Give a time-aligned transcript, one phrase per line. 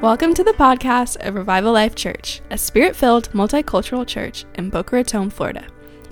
[0.00, 4.96] Welcome to the podcast of Revival Life Church, a spirit filled multicultural church in Boca
[4.96, 5.66] Raton, Florida.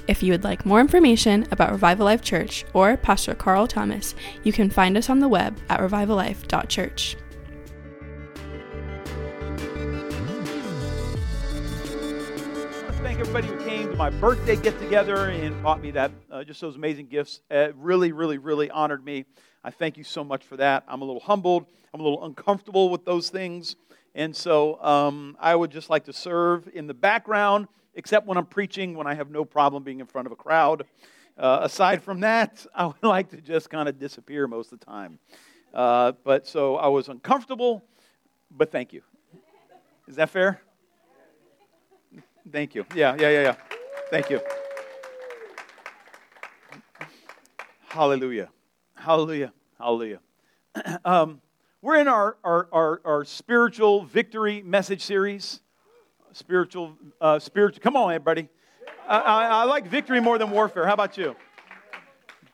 [0.06, 4.14] If you would like more information about Revival Life Church or Pastor Carl Thomas,
[4.45, 7.17] you can find us on the web at revivallife.church.
[13.03, 16.60] thank everybody who came to my birthday get together and bought me that uh, just
[16.60, 17.41] those amazing gifts.
[17.74, 19.24] Really, really, really honored me.
[19.69, 20.82] I thank you so much for that.
[20.88, 21.66] I'm a little humbled.
[21.92, 23.76] I'm a little uncomfortable with those things.
[24.14, 28.46] And so um, I would just like to serve in the background, except when I'm
[28.46, 30.84] preaching, when I have no problem being in front of a crowd.
[31.36, 34.86] Uh, aside from that, I would like to just kind of disappear most of the
[34.86, 35.18] time.
[35.74, 37.84] Uh, but so I was uncomfortable,
[38.50, 39.02] but thank you.
[40.06, 40.62] Is that fair?
[42.50, 42.87] Thank you.
[42.95, 43.54] Yeah, yeah, yeah, yeah.
[44.09, 44.40] Thank you.
[47.88, 48.48] Hallelujah.
[48.95, 49.52] Hallelujah.
[49.78, 50.18] Hallelujah.
[51.05, 51.41] um,
[51.82, 55.60] we're in our, our, our, our, spiritual victory message series.
[56.32, 57.80] Spiritual, uh, spiritual.
[57.80, 58.49] Come on, everybody.
[59.06, 60.84] I, I, I, like victory more than warfare.
[60.84, 61.37] How about you?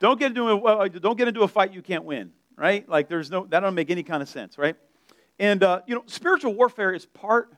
[0.01, 2.87] Don't get into a, don't get into a fight you can't win, right?
[2.87, 4.77] Like there's no that don't make any kind of sense, right?
[5.39, 7.51] And uh, you know, spiritual warfare is part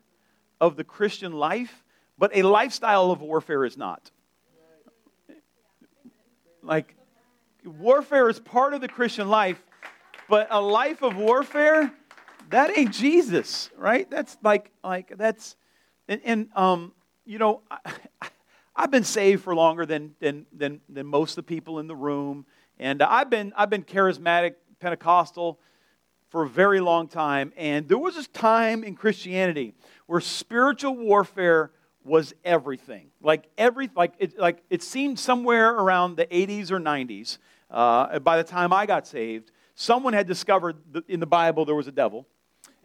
[0.60, 1.84] of the Christian life,
[2.16, 4.12] but a lifestyle of warfare is not.
[6.62, 6.95] Like
[7.66, 9.62] warfare is part of the Christian life,
[10.28, 11.92] but a life of warfare,
[12.50, 14.08] that ain't Jesus, right?
[14.10, 15.56] That's like, like that's,
[16.08, 16.92] and, and um,
[17.24, 17.78] you know, I,
[18.76, 21.96] I've been saved for longer than, than, than, than most of the people in the
[21.96, 22.44] room.
[22.78, 25.58] And I've been, I've been charismatic, Pentecostal
[26.28, 27.52] for a very long time.
[27.56, 29.74] And there was this time in Christianity
[30.06, 31.70] where spiritual warfare
[32.04, 33.08] was everything.
[33.22, 37.38] Like every, like it, like it seemed somewhere around the 80s or 90s.
[37.70, 40.76] Uh, by the time I got saved, someone had discovered
[41.08, 42.26] in the Bible there was a devil.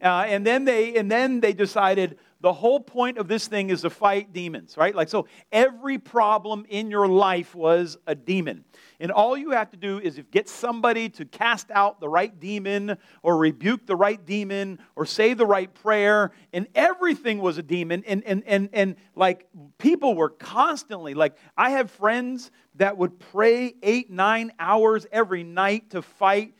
[0.01, 3.81] Uh, and then they and then they decided the whole point of this thing is
[3.81, 4.95] to fight demons, right?
[4.95, 8.65] Like so every problem in your life was a demon.
[8.99, 12.97] And all you have to do is get somebody to cast out the right demon
[13.21, 18.03] or rebuke the right demon or say the right prayer and everything was a demon
[18.07, 23.73] and and and and like people were constantly like I have friends that would pray
[23.81, 26.53] 8 9 hours every night to fight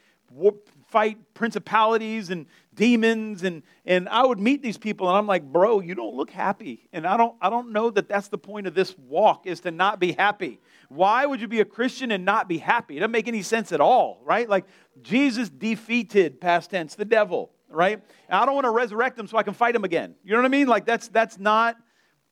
[0.87, 5.81] fight principalities and demons and and I would meet these people and I'm like, "Bro,
[5.81, 8.73] you don't look happy." And I don't I don't know that that's the point of
[8.73, 10.59] this walk is to not be happy.
[10.89, 12.97] Why would you be a Christian and not be happy?
[12.97, 14.47] It doesn't make any sense at all, right?
[14.47, 14.65] Like
[15.01, 18.01] Jesus defeated past tense the devil, right?
[18.27, 20.15] And I don't want to resurrect him so I can fight him again.
[20.23, 20.67] You know what I mean?
[20.67, 21.77] Like that's that's not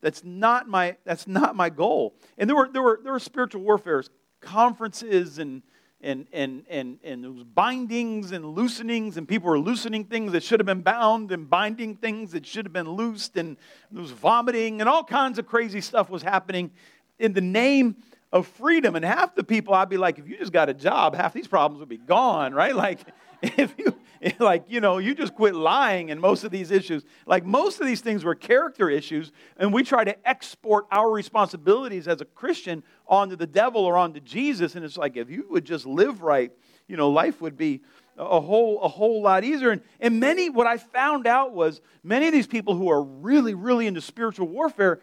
[0.02, 2.16] that's not my that's not my goal.
[2.38, 4.10] And there were there were there were spiritual warfares,
[4.42, 5.62] conferences and
[6.02, 10.60] and, and, and, and was bindings and loosenings, and people were loosening things that should
[10.60, 13.58] have been bound and binding things that should have been loosed, and
[13.92, 16.72] there was vomiting, and all kinds of crazy stuff was happening
[17.20, 17.98] in the name
[18.32, 18.96] of freedom.
[18.96, 21.48] And half the people, I'd be like, if you just got a job, half these
[21.48, 22.76] problems would be gone, right?
[22.80, 23.00] Like,
[23.42, 23.96] if you
[24.40, 27.04] like you know you just quit lying in most of these issues.
[27.26, 32.08] Like most of these things were character issues and we try to export our responsibilities
[32.08, 35.66] as a christian onto the devil or onto jesus and it's like if you would
[35.66, 36.52] just live right
[36.88, 37.82] you know life would be
[38.18, 39.72] a whole a whole lot easier.
[39.72, 43.54] And, and many what i found out was many of these people who are really
[43.54, 45.02] really into spiritual warfare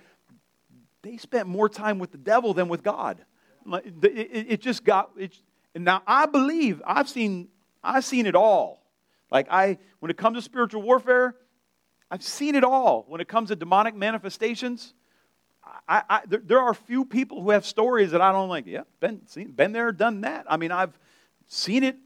[1.03, 3.25] they spent more time with the devil than with god.
[3.65, 5.37] It, it, just got it,
[5.75, 7.49] and now i believe i've seen
[7.87, 8.83] I've seen it all.
[9.31, 11.35] Like I, when it comes to spiritual warfare,
[12.11, 13.05] I've seen it all.
[13.09, 14.95] When it comes to demonic manifestations,
[15.89, 18.67] I, I, there, there, are few people who have stories that I don't like.
[18.67, 20.47] Yeah, been seen, been there, done that.
[20.49, 20.97] I mean, I've
[21.49, 21.97] seen it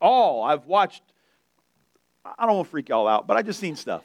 [0.00, 0.42] all.
[0.42, 1.02] I've watched.
[2.24, 4.04] I don't want to freak y'all out, but I just seen stuff.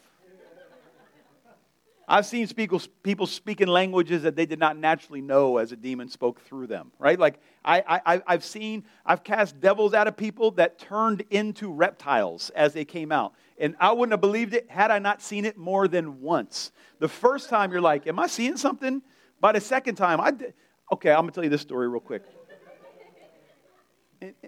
[2.10, 2.80] I've seen people,
[3.28, 6.94] speak in languages that they did not naturally know as a demon spoke through them,
[7.00, 7.20] right?
[7.20, 12.50] Like, I, I, I've seen, I've cast devils out of people that turned into reptiles
[12.52, 13.34] as they came out.
[13.58, 16.72] And I wouldn't have believed it had I not seen it more than once.
[17.00, 19.02] The first time you're like, Am I seeing something?
[19.42, 20.54] By the second time, I did.
[20.94, 22.24] Okay, I'm to tell you this story real quick.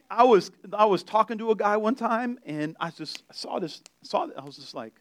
[0.09, 3.81] I was, I was talking to a guy one time, and I just saw this,
[4.03, 4.94] saw I was just like,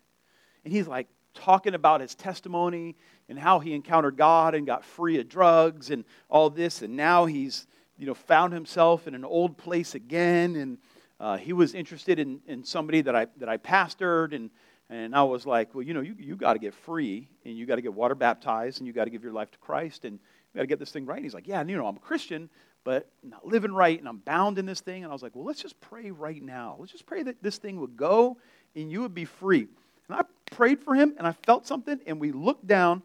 [0.65, 2.97] and he's like, talking about his testimony
[3.29, 6.83] and how he encountered God and got free of drugs and all this.
[6.83, 7.67] And now he's,
[7.97, 10.57] you know, found himself in an old place again.
[10.57, 10.79] And
[11.21, 14.35] uh, he was interested in, in somebody that I, that I pastored.
[14.35, 14.51] And,
[14.91, 17.67] and I was like, well, you know, you, you got to get free and you
[17.67, 20.15] got to get water baptized and you got to give your life to Christ and
[20.15, 21.17] you got to get this thing right.
[21.17, 22.49] And he's like, yeah, you know, I'm a Christian,
[22.85, 25.05] but I'm not living right and I'm bound in this thing.
[25.05, 26.77] And I was like, well, let's just pray right now.
[26.79, 28.39] Let's just pray that this thing would go
[28.75, 29.69] and you would be free.
[30.09, 33.03] And I prayed for him and I felt something, and we looked down.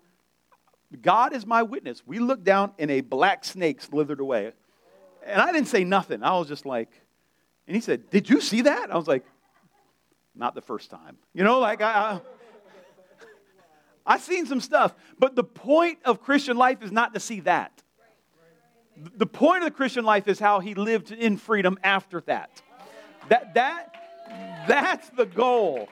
[1.02, 2.04] God is my witness.
[2.06, 4.52] We looked down, and a black snake slithered away.
[5.26, 6.24] And I didn't say nothing.
[6.24, 6.90] I was just like,
[7.68, 8.92] and he said, Did you see that?
[8.92, 9.26] I was like,
[10.36, 11.18] Not the first time.
[11.34, 11.92] You know, like I.
[11.94, 12.22] I,
[14.06, 17.82] I've seen some stuff, but the point of Christian life is not to see that.
[18.98, 22.62] The point of the Christian life is how he lived in freedom after that.
[23.30, 23.96] That, that,
[24.68, 25.88] that's the goal.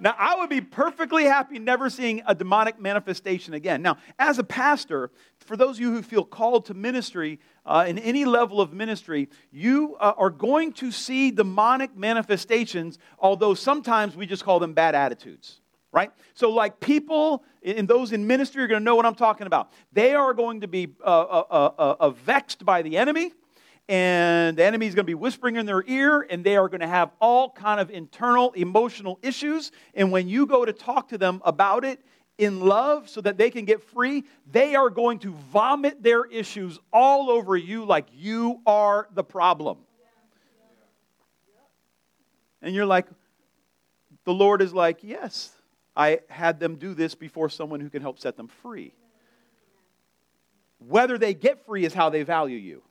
[0.00, 3.82] Now, I would be perfectly happy never seeing a demonic manifestation again.
[3.82, 7.98] Now, as a pastor, for those of you who feel called to ministry uh, in
[7.98, 14.26] any level of ministry, you uh, are going to see demonic manifestations, although sometimes we
[14.26, 15.60] just call them bad attitudes
[15.90, 16.10] right?
[16.34, 19.72] So, like people and those in ministry are going to know what I'm talking about.
[19.92, 23.32] They are going to be uh, uh, uh, uh vexed by the enemy,
[23.88, 26.80] and the enemy is going to be whispering in their ear, and they are going
[26.80, 29.72] to have all kind of internal emotional issues.
[29.94, 32.00] And when you go to talk to them about it
[32.36, 36.78] in love, so that they can get free, they are going to vomit their issues
[36.92, 39.78] all over you like you are the problem.
[42.60, 43.06] And you're like,
[44.24, 45.50] the Lord is like, yes,
[45.96, 48.92] I had them do this before someone who can help set them free.
[50.86, 52.82] Whether they get free is how they value you.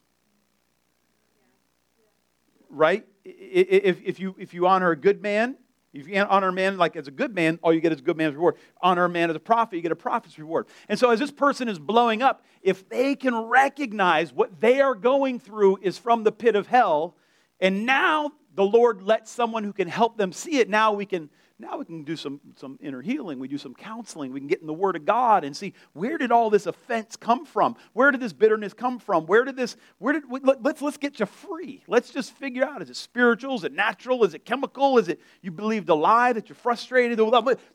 [2.77, 3.07] Right?
[3.25, 5.57] If, if, you, if you honor a good man,
[5.94, 8.03] if you honor a man like as a good man, all you get is a
[8.03, 8.56] good man's reward.
[8.81, 10.68] Honor a man as a prophet, you get a prophet's reward.
[10.88, 14.94] And so as this person is blowing up, if they can recognize what they are
[14.94, 17.15] going through is from the pit of hell,
[17.59, 21.31] and now the Lord lets someone who can help them see it, now we can
[21.59, 23.39] now we can do some, some inner healing.
[23.39, 24.31] We do some counseling.
[24.31, 27.15] We can get in the Word of God and see where did all this offense
[27.15, 27.75] come from?
[27.94, 29.25] Where did this bitterness come from?
[29.25, 31.83] Where did this, where did, let, let's, let's get you free.
[31.88, 33.56] Let's just figure out is it spiritual?
[33.56, 34.24] Is it natural?
[34.24, 35.00] Is it chemical?
[35.00, 37.19] Is it you believed a lie that you're frustrated?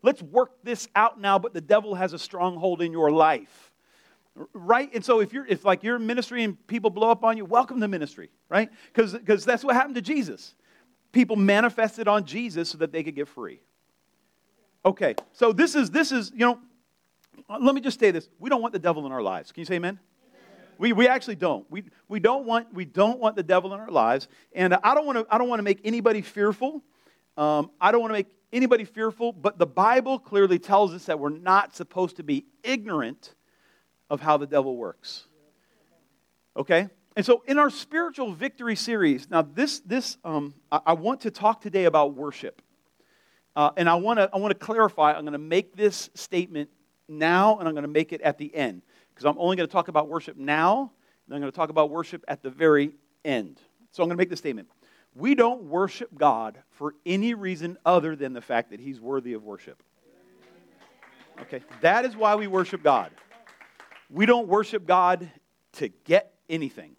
[0.01, 3.73] Let's work this out now, but the devil has a stronghold in your life
[4.53, 7.37] right and so if you're if like you're in ministry and people blow up on
[7.37, 10.55] you welcome to ministry right because that's what happened to jesus
[11.11, 13.61] people manifested on jesus so that they could get free
[14.85, 16.59] Okay, so this is, this is, you know,
[17.59, 18.27] let me just say this.
[18.39, 19.51] We don't want the devil in our lives.
[19.51, 19.99] Can you say amen?
[20.77, 21.69] We, we actually don't.
[21.71, 24.27] We, we, don't want, we don't want the devil in our lives.
[24.53, 26.83] And I don't want to, I don't want to make anybody fearful.
[27.37, 31.19] Um, I don't want to make anybody fearful, but the Bible clearly tells us that
[31.19, 33.33] we're not supposed to be ignorant
[34.09, 35.25] of how the devil works.
[36.57, 36.89] Okay?
[37.15, 41.31] And so in our spiritual victory series, now this, this um, I, I want to
[41.31, 42.61] talk today about worship.
[43.55, 46.69] Uh, and I want to I wanna clarify, I'm going to make this statement
[47.07, 48.81] now, and I'm going to make it at the end.
[49.13, 50.91] Because I'm only going to talk about worship now,
[51.27, 53.59] and I'm going to talk about worship at the very end.
[53.91, 54.69] So I'm going to make the statement.
[55.15, 59.43] We don't worship God for any reason other than the fact that He's worthy of
[59.43, 59.83] worship.
[61.41, 63.11] Okay, that is why we worship God.
[64.09, 65.29] We don't worship God
[65.73, 66.95] to get anything.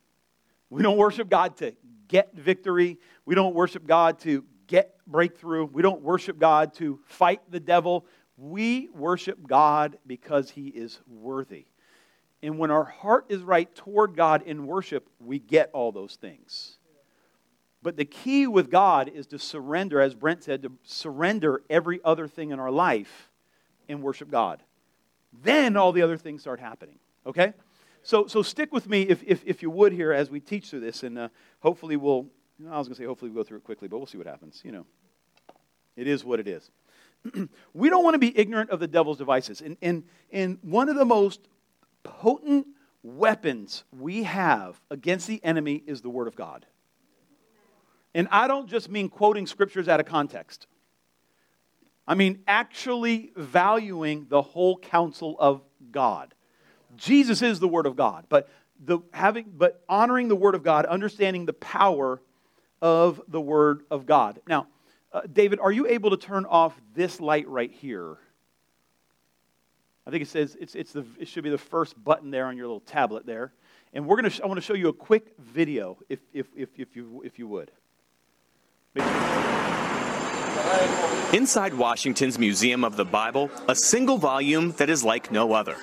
[0.71, 1.73] We don't worship God to
[2.09, 2.99] get victory.
[3.25, 5.65] We don't worship God to get breakthrough.
[5.65, 8.07] We don't worship God to fight the devil.
[8.37, 11.67] We worship God because he is worthy.
[12.43, 16.79] And when our heart is right toward God in worship, we get all those things.
[17.83, 22.27] But the key with God is to surrender, as Brent said, to surrender every other
[22.27, 23.31] thing in our life
[23.89, 24.63] and worship God.
[25.43, 26.99] Then all the other things start happening.
[27.27, 27.53] Okay?
[28.03, 30.81] So, so stick with me if, if, if you would here as we teach through
[30.81, 31.29] this, and uh,
[31.61, 32.27] hopefully we'll
[32.71, 34.27] I was going to say, hopefully, we go through it quickly, but we'll see what
[34.27, 34.61] happens.
[34.65, 34.87] You know,
[35.97, 36.71] it is what it is.
[37.75, 39.61] we don't want to be ignorant of the devil's devices.
[39.61, 41.41] And, and, and one of the most
[42.03, 42.67] potent
[43.03, 46.67] weapons we have against the enemy is the Word of God.
[48.15, 50.67] And I don't just mean quoting scriptures out of context.
[52.07, 56.35] I mean actually valuing the whole counsel of God.
[56.97, 58.49] Jesus is the Word of God, but
[58.85, 62.21] the having but honoring the Word of God, understanding the power
[62.85, 64.41] of the Word of God.
[64.47, 64.67] Now,
[65.11, 68.19] uh, David, are you able to turn off this light right here?
[70.07, 72.59] I think it says it's, it's the, it should be the first button there on
[72.59, 73.55] your little tablet there.
[73.95, 76.69] And we're gonna sh- I want to show you a quick video, if, if, if,
[76.77, 77.71] if, you, if you would.
[81.33, 85.79] Inside Washington's Museum of the Bible, a single volume that is like no other.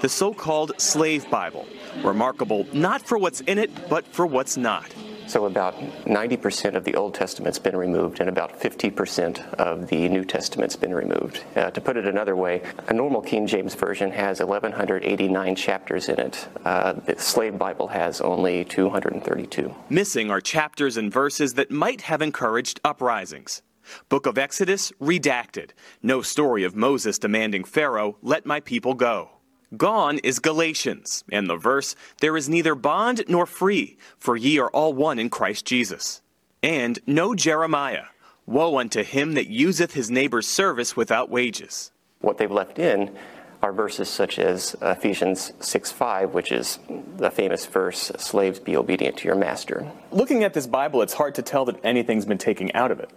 [0.00, 1.66] The so called Slave Bible.
[2.02, 4.90] Remarkable not for what's in it, but for what's not.
[5.26, 10.24] So about 90% of the Old Testament's been removed, and about 50% of the New
[10.24, 11.42] Testament's been removed.
[11.56, 16.20] Uh, to put it another way, a normal King James Version has 1,189 chapters in
[16.20, 16.48] it.
[16.64, 19.74] Uh, the Slave Bible has only 232.
[19.90, 23.62] Missing are chapters and verses that might have encouraged uprisings.
[24.08, 25.70] Book of Exodus, redacted.
[26.02, 29.30] No story of Moses demanding Pharaoh, let my people go.
[29.76, 34.70] Gone is Galatians, and the verse, There is neither bond nor free, for ye are
[34.70, 36.20] all one in Christ Jesus.
[36.62, 38.04] And no Jeremiah,
[38.46, 41.90] Woe unto him that useth his neighbor's service without wages.
[42.20, 43.16] What they've left in
[43.60, 46.78] are verses such as Ephesians 6 5, which is
[47.16, 49.90] the famous verse, Slaves, be obedient to your master.
[50.12, 53.10] Looking at this Bible, it's hard to tell that anything's been taken out of it.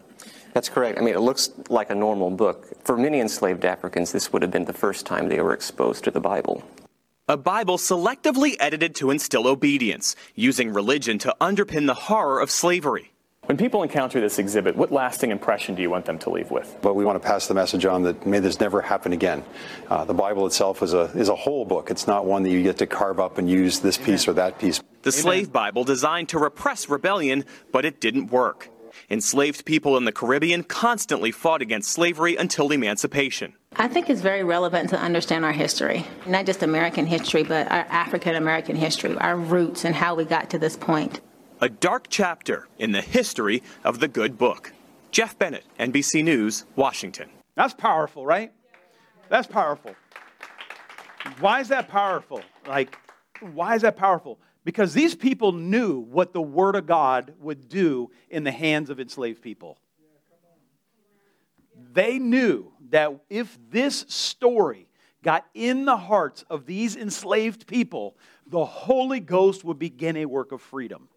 [0.53, 0.97] That's correct.
[0.97, 2.67] I mean, it looks like a normal book.
[2.83, 6.11] For many enslaved Africans, this would have been the first time they were exposed to
[6.11, 6.63] the Bible.
[7.27, 13.11] A Bible selectively edited to instill obedience, using religion to underpin the horror of slavery.
[13.49, 16.77] When people encounter this exhibit, what lasting impression do you want them to leave with?
[16.83, 19.43] But we want to pass the message on that may this never happen again.
[19.89, 21.89] Uh, the Bible itself is a, is a whole book.
[21.89, 24.59] It's not one that you get to carve up and use this piece or that
[24.59, 24.77] piece.
[25.01, 25.11] The Amen.
[25.11, 28.69] slave Bible designed to repress rebellion, but it didn't work.
[29.11, 33.53] Enslaved people in the Caribbean constantly fought against slavery until emancipation.
[33.75, 37.85] I think it's very relevant to understand our history, not just American history, but our
[37.89, 41.21] African American history, our roots, and how we got to this point
[41.61, 44.71] a dark chapter in the history of the good book.
[45.11, 47.29] Jeff Bennett, NBC News, Washington.
[47.55, 48.51] That's powerful, right?
[49.27, 49.95] That's powerful.
[51.39, 52.41] Why is that powerful?
[52.67, 52.97] Like,
[53.41, 54.39] why is that powerful?
[54.69, 58.99] Because these people knew what the Word of God would do in the hands of
[58.99, 59.79] enslaved people.
[61.91, 64.88] They knew that if this story
[65.23, 70.51] got in the hearts of these enslaved people, the Holy Ghost would begin a work
[70.51, 71.09] of freedom.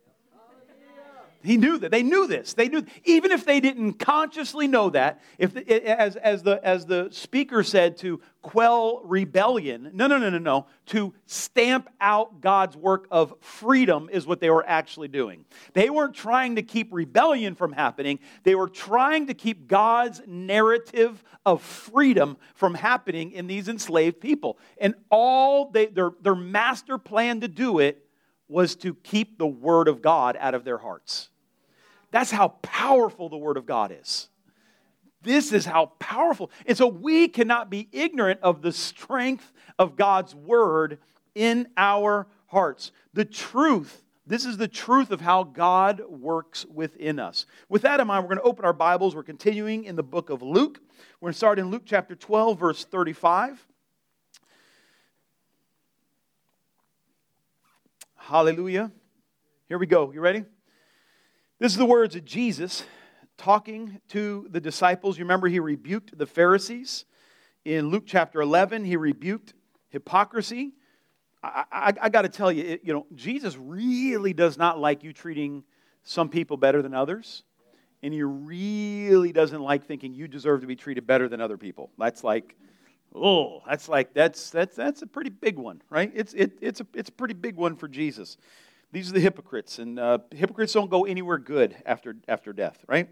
[1.42, 1.90] He knew that.
[1.90, 2.54] They knew this.
[2.54, 7.08] They knew, even if they didn't consciously know that, if as, as, the, as the
[7.10, 9.90] speaker said, to quell rebellion.
[9.94, 10.66] No, no, no, no, no.
[10.86, 15.44] To stamp out God's work of freedom is what they were actually doing.
[15.72, 21.22] They weren't trying to keep rebellion from happening, they were trying to keep God's narrative
[21.46, 24.58] of freedom from happening in these enslaved people.
[24.78, 28.06] And all they, their, their master plan to do it
[28.48, 31.30] was to keep the word of God out of their hearts.
[32.12, 34.28] That's how powerful the Word of God is.
[35.22, 36.50] This is how powerful.
[36.66, 40.98] And so we cannot be ignorant of the strength of God's Word
[41.34, 42.92] in our hearts.
[43.14, 47.46] The truth, this is the truth of how God works within us.
[47.68, 49.14] With that in mind, we're going to open our Bibles.
[49.14, 50.80] We're continuing in the book of Luke.
[51.20, 53.66] We're going to start in Luke chapter 12, verse 35.
[58.16, 58.90] Hallelujah.
[59.68, 60.12] Here we go.
[60.12, 60.44] You ready?
[61.62, 62.82] This is the words of Jesus
[63.38, 65.16] talking to the disciples.
[65.16, 67.04] You remember he rebuked the Pharisees.
[67.64, 69.54] In Luke chapter 11, he rebuked
[69.90, 70.72] hypocrisy.
[71.40, 75.04] I, I, I got to tell you, it, you know, Jesus really does not like
[75.04, 75.62] you treating
[76.02, 77.44] some people better than others.
[78.02, 81.92] And he really doesn't like thinking you deserve to be treated better than other people.
[81.96, 82.56] That's like,
[83.14, 86.10] oh, that's like, that's, that's, that's a pretty big one, right?
[86.12, 88.36] It's, it, it's, a, it's a pretty big one for Jesus.
[88.92, 93.08] These are the hypocrites, and uh, hypocrites don't go anywhere good after, after death, right?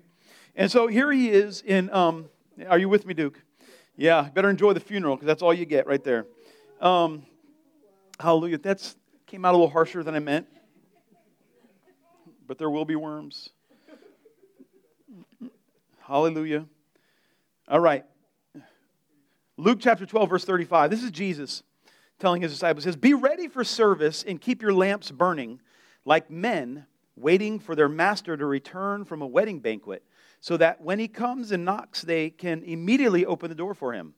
[0.55, 2.27] And so here he is in, um,
[2.69, 3.41] are you with me, Duke?
[3.97, 6.27] Yeah, better enjoy the funeral because that's all you get right there.
[6.81, 7.25] Um,
[8.19, 8.59] hallelujah.
[8.59, 8.97] That's
[9.27, 10.49] came out a little harsher than I meant.
[12.47, 13.51] But there will be worms.
[16.01, 16.67] Hallelujah.
[17.69, 18.05] All right.
[19.57, 20.91] Luke chapter 12, verse 35.
[20.91, 21.63] This is Jesus
[22.19, 25.61] telling his disciples, says, Be ready for service and keep your lamps burning,
[26.05, 30.03] like men waiting for their master to return from a wedding banquet,
[30.41, 34.15] so that when he comes and knocks, they can immediately open the door for him.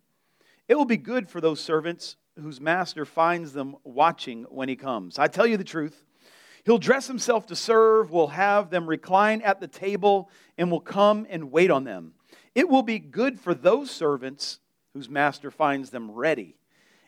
[0.69, 5.19] It will be good for those servants whose master finds them watching when he comes.
[5.19, 6.05] I tell you the truth.
[6.65, 11.27] He'll dress himself to serve, will have them recline at the table, and will come
[11.29, 12.15] and wait on them.
[12.55, 14.61] It will be good for those servants
[14.95, 16.55] whose master finds them ready,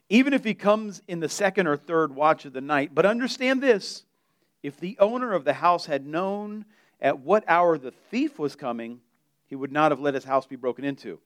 [0.08, 2.94] even if he comes in the second or third watch of the night.
[2.94, 4.04] But understand this
[4.64, 6.64] if the owner of the house had known
[6.98, 8.98] at what hour the thief was coming,
[9.46, 11.20] he would not have let his house be broken into.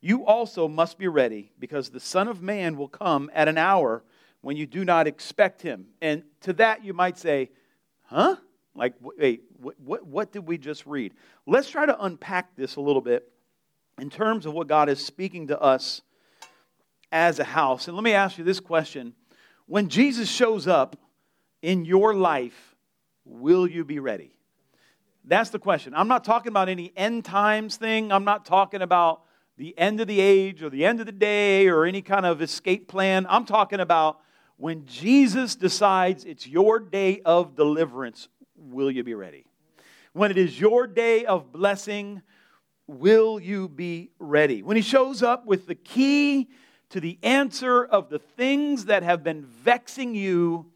[0.00, 4.04] You also must be ready, because the Son of Man will come at an hour
[4.40, 5.86] when you do not expect him.
[6.00, 7.50] And to that you might say,
[8.04, 8.36] huh?
[8.76, 11.12] Like, wait, what, what, did we just read?
[11.44, 13.28] Let's try to unpack this a little bit
[13.98, 16.02] in terms of what God is speaking to us
[17.10, 17.88] as a house.
[17.88, 19.12] And let me ask you this question
[19.66, 20.96] When Jesus shows up
[21.62, 22.65] in your life,
[23.26, 24.30] Will you be ready?
[25.24, 25.92] That's the question.
[25.94, 28.12] I'm not talking about any end times thing.
[28.12, 29.22] I'm not talking about
[29.58, 32.40] the end of the age or the end of the day or any kind of
[32.40, 33.26] escape plan.
[33.28, 34.20] I'm talking about
[34.56, 39.44] when Jesus decides it's your day of deliverance, will you be ready?
[40.12, 42.22] When it is your day of blessing,
[42.86, 44.62] will you be ready?
[44.62, 46.48] When he shows up with the key
[46.90, 50.70] to the answer of the things that have been vexing you,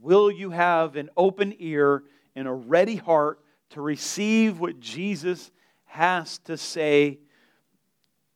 [0.00, 2.02] will you have an open ear
[2.34, 5.50] and a ready heart to receive what Jesus
[5.84, 7.18] has to say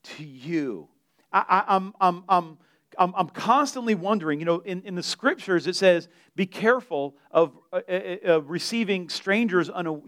[0.02, 0.88] to you?
[1.32, 2.58] I, am I'm, I'm,
[2.98, 7.58] I'm, I'm constantly wondering, you know, in, in the scriptures it says, be careful of
[7.72, 10.00] uh, uh, uh receiving strangers, una-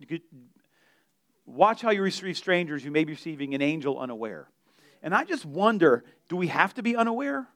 [1.47, 4.49] watch how you receive strangers, you may be receiving an angel unaware.
[5.03, 7.49] And I just wonder do we have to be unaware?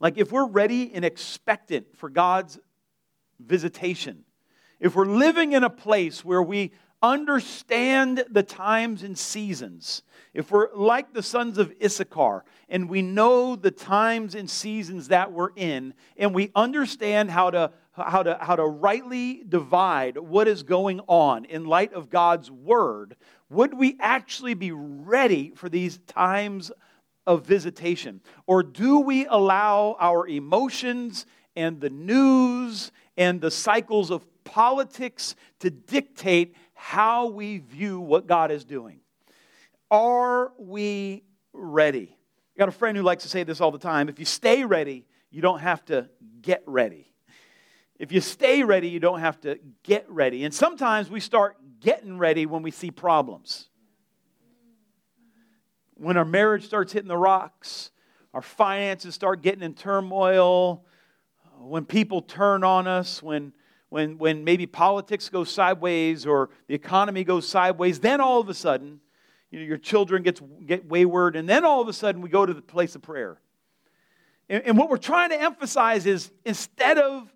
[0.00, 2.58] Like, if we're ready and expectant for God's
[3.38, 4.24] visitation,
[4.80, 10.02] if we're living in a place where we understand the times and seasons,
[10.32, 15.32] if we're like the sons of Issachar and we know the times and seasons that
[15.32, 20.62] we're in, and we understand how to, how to, how to rightly divide what is
[20.62, 23.16] going on in light of God's word,
[23.50, 26.70] would we actually be ready for these times
[27.26, 28.20] of visitation?
[28.46, 35.70] Or do we allow our emotions and the news and the cycles of politics to
[35.70, 39.00] dictate how we view what God is doing?
[39.90, 42.16] Are we ready?
[42.56, 44.64] I got a friend who likes to say this all the time if you stay
[44.64, 46.08] ready, you don't have to
[46.42, 47.10] get ready.
[47.98, 50.44] If you stay ready, you don't have to get ready.
[50.44, 53.69] And sometimes we start getting ready when we see problems.
[56.00, 57.90] When our marriage starts hitting the rocks,
[58.32, 60.86] our finances start getting in turmoil,
[61.58, 63.52] when people turn on us, when,
[63.90, 68.54] when, when maybe politics goes sideways or the economy goes sideways, then all of a
[68.54, 69.00] sudden,
[69.50, 72.46] you know, your children gets, get wayward, and then all of a sudden we go
[72.46, 73.38] to the place of prayer.
[74.48, 77.30] And, and what we're trying to emphasize is instead of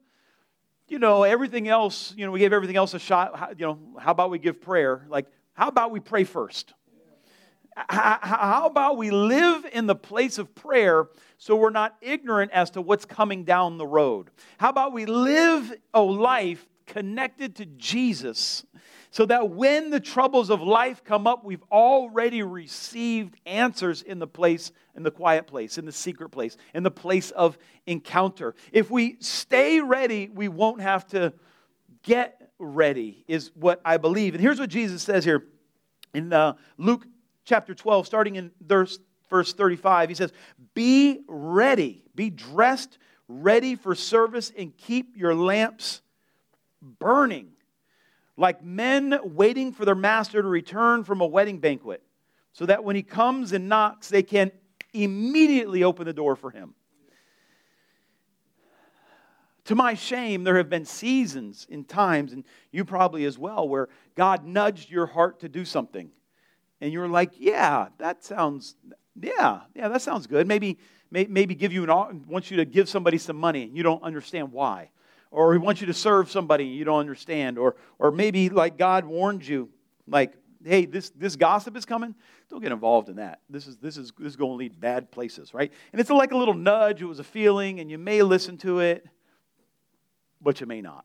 [0.89, 3.37] you know, everything else, you know, we gave everything else a shot.
[3.37, 5.07] How, you know, how about we give prayer?
[5.09, 6.73] Like, how about we pray first?
[7.77, 11.07] How about we live in the place of prayer
[11.39, 14.31] so we're not ignorant as to what's coming down the road?
[14.59, 18.65] How about we live a life connected to Jesus
[19.11, 24.27] so that when the troubles of life come up, we've already received answers in the
[24.27, 27.57] place, in the quiet place, in the secret place, in the place of
[27.87, 28.55] encounter.
[28.73, 31.33] If we stay ready, we won't have to
[32.03, 34.35] get ready, is what I believe.
[34.35, 35.45] And here's what Jesus says here
[36.13, 37.07] in uh, Luke
[37.45, 38.99] chapter 12, starting in verse,
[39.31, 40.09] verse 35.
[40.09, 40.33] He says,
[40.75, 46.01] Be ready, be dressed, ready for service, and keep your lamps
[46.99, 47.55] burning
[48.37, 52.03] like men waiting for their master to return from a wedding banquet,
[52.53, 54.51] so that when he comes and knocks, they can
[54.93, 56.75] immediately open the door for him.
[59.67, 63.89] To my shame, there have been seasons in times, and you probably as well, where
[64.15, 66.11] God nudged your heart to do something.
[66.81, 68.77] And you're like, yeah, that sounds,
[69.21, 70.47] yeah, yeah, that sounds good.
[70.47, 70.79] Maybe,
[71.11, 74.53] maybe give you an, wants you to give somebody some money, and you don't understand
[74.53, 74.91] why
[75.35, 78.79] or he wants you to serve somebody and you don't understand, or, or maybe like
[78.79, 79.69] God warned you,
[80.07, 80.33] like,
[80.65, 82.15] hey, this, this gossip is coming.
[82.49, 83.41] Don't get involved in that.
[83.51, 85.73] This is, this, is, this is going to lead bad places, right?
[85.93, 87.03] And it's like a little nudge.
[87.03, 89.07] It was a feeling, and you may listen to it,
[90.41, 91.05] but you may not.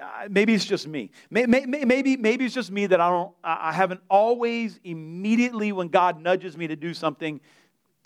[0.00, 1.10] Uh, maybe it's just me.
[1.30, 3.32] Maybe, maybe, it's just me that I don't.
[3.42, 7.40] I haven't always immediately when God nudges me to do something,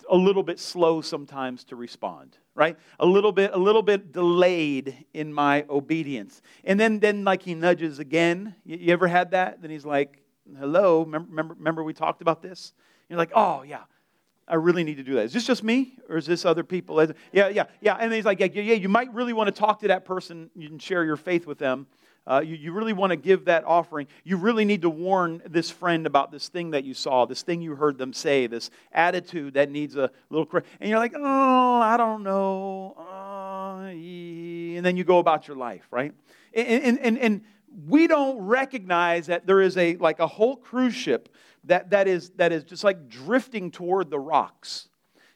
[0.09, 2.77] a little bit slow sometimes to respond right?
[2.99, 6.41] A little bit, a little bit delayed in my obedience.
[6.63, 8.55] And then, then like he nudges again.
[8.63, 9.61] You, you ever had that?
[9.61, 10.21] Then he's like,
[10.57, 12.73] hello, remember, remember we talked about this?
[13.09, 13.83] You're like, oh, yeah,
[14.47, 15.25] I really need to do that.
[15.25, 17.01] Is this just me or is this other people?
[17.31, 17.95] Yeah, yeah, yeah.
[17.95, 20.49] And he's like, yeah, yeah, you might really want to talk to that person.
[20.59, 21.87] Can share your faith with them
[22.25, 25.69] uh, you, you really want to give that offering, you really need to warn this
[25.69, 29.55] friend about this thing that you saw, this thing you heard them say, this attitude
[29.55, 30.47] that needs a little.
[30.79, 32.95] And you're like, oh, I don't know.
[32.97, 36.13] Uh, and then you go about your life, right?
[36.53, 37.41] And, and, and,
[37.87, 41.29] we don't recognize that there is a like a whole cruise ship
[41.65, 44.89] that, that is that is just like drifting toward the rocks.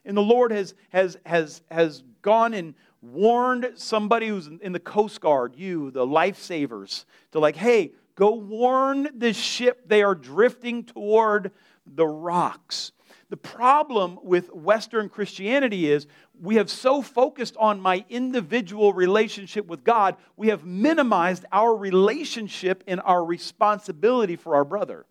[0.06, 5.21] And the Lord has has has has gone and warned somebody who's in the Coast
[5.21, 9.88] Guard, you, the lifesavers, to like, hey, go warn this ship.
[9.88, 11.52] They are drifting toward
[11.86, 12.91] the rocks.
[13.29, 16.07] The problem with Western Christianity is
[16.39, 22.83] we have so focused on my individual relationship with God, we have minimized our relationship
[22.87, 25.05] and our responsibility for our brother.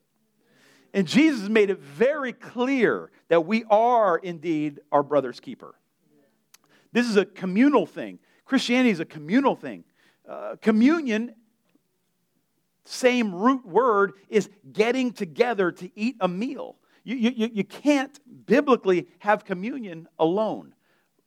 [0.95, 5.75] And Jesus made it very clear that we are indeed our brother's keeper.
[6.93, 8.19] This is a communal thing.
[8.47, 9.85] Christianity is a communal thing.
[10.27, 11.35] Uh, communion
[12.87, 16.77] same root word is getting together to eat a meal.
[17.07, 20.75] You, you, you can't biblically have communion alone.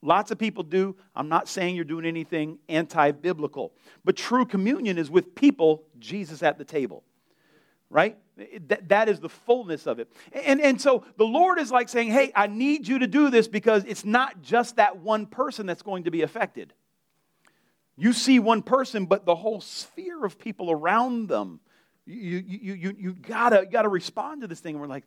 [0.02, 0.98] Lots of people do.
[1.16, 3.72] I'm not saying you're doing anything anti biblical.
[4.04, 7.06] But true communion is with people, Jesus at the table,
[7.90, 8.18] right?
[8.68, 10.12] That, that is the fullness of it.
[10.34, 13.48] And, and so the Lord is like saying, hey, I need you to do this
[13.48, 16.74] because it's not just that one person that's going to be affected.
[17.96, 21.62] You see one person, but the whole sphere of people around them.
[22.06, 24.76] You, you, you, you, gotta, you gotta respond to this thing.
[24.76, 25.06] And we're like,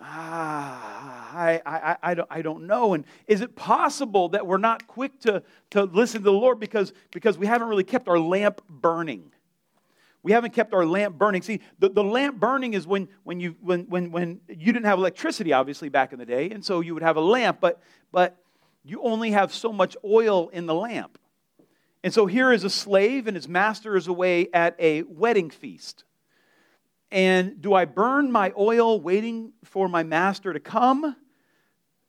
[0.00, 2.94] ah, I, I, I, don't, I don't know.
[2.94, 6.92] And is it possible that we're not quick to, to listen to the Lord because,
[7.12, 9.30] because we haven't really kept our lamp burning?
[10.22, 11.42] We haven't kept our lamp burning.
[11.42, 14.98] See, the, the lamp burning is when, when, you, when, when, when you didn't have
[14.98, 18.36] electricity, obviously, back in the day, and so you would have a lamp, but, but
[18.84, 21.18] you only have so much oil in the lamp.
[22.04, 26.04] And so here is a slave, and his master is away at a wedding feast.
[27.10, 31.16] And do I burn my oil waiting for my master to come?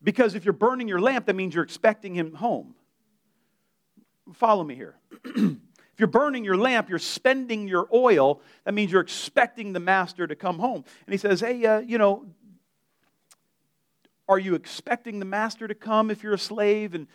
[0.03, 2.75] Because if you're burning your lamp, that means you're expecting him home.
[4.33, 4.95] Follow me here.
[5.25, 5.57] if
[5.97, 8.41] you're burning your lamp, you're spending your oil.
[8.65, 10.83] That means you're expecting the master to come home.
[11.05, 12.25] And he says, Hey, uh, you know,
[14.27, 16.93] are you expecting the master to come if you're a slave?
[16.93, 17.07] And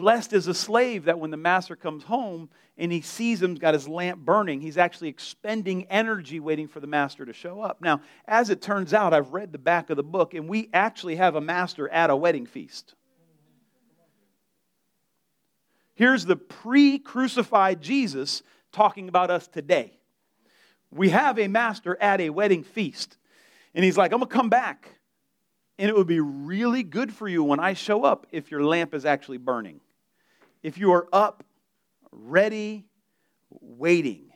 [0.00, 3.74] Blessed is a slave that when the master comes home and he sees him's got
[3.74, 7.82] his lamp burning, he's actually expending energy waiting for the master to show up.
[7.82, 11.16] Now, as it turns out, I've read the back of the book, and we actually
[11.16, 12.94] have a master at a wedding feast.
[15.94, 19.98] Here's the pre crucified Jesus talking about us today.
[20.90, 23.18] We have a master at a wedding feast,
[23.74, 24.88] and he's like, I'm going to come back.
[25.78, 28.94] And it would be really good for you when I show up if your lamp
[28.94, 29.82] is actually burning
[30.62, 31.44] if you are up,
[32.12, 32.86] ready,
[33.60, 34.30] waiting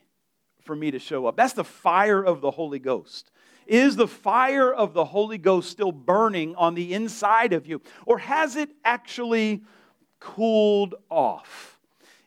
[0.62, 1.36] for me to show up.
[1.36, 3.30] That's the fire of the Holy Ghost.
[3.66, 7.80] Is the fire of the Holy Ghost still burning on the inside of you?
[8.06, 9.62] Or has it actually
[10.20, 11.78] cooled off?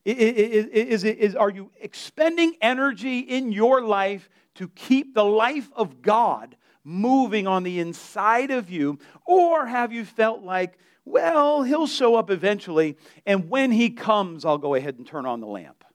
[0.05, 6.01] Is, is, is, are you expending energy in your life to keep the life of
[6.01, 8.99] God moving on the inside of you?
[9.25, 14.57] Or have you felt like, well, he'll show up eventually, and when he comes, I'll
[14.57, 15.85] go ahead and turn on the lamp.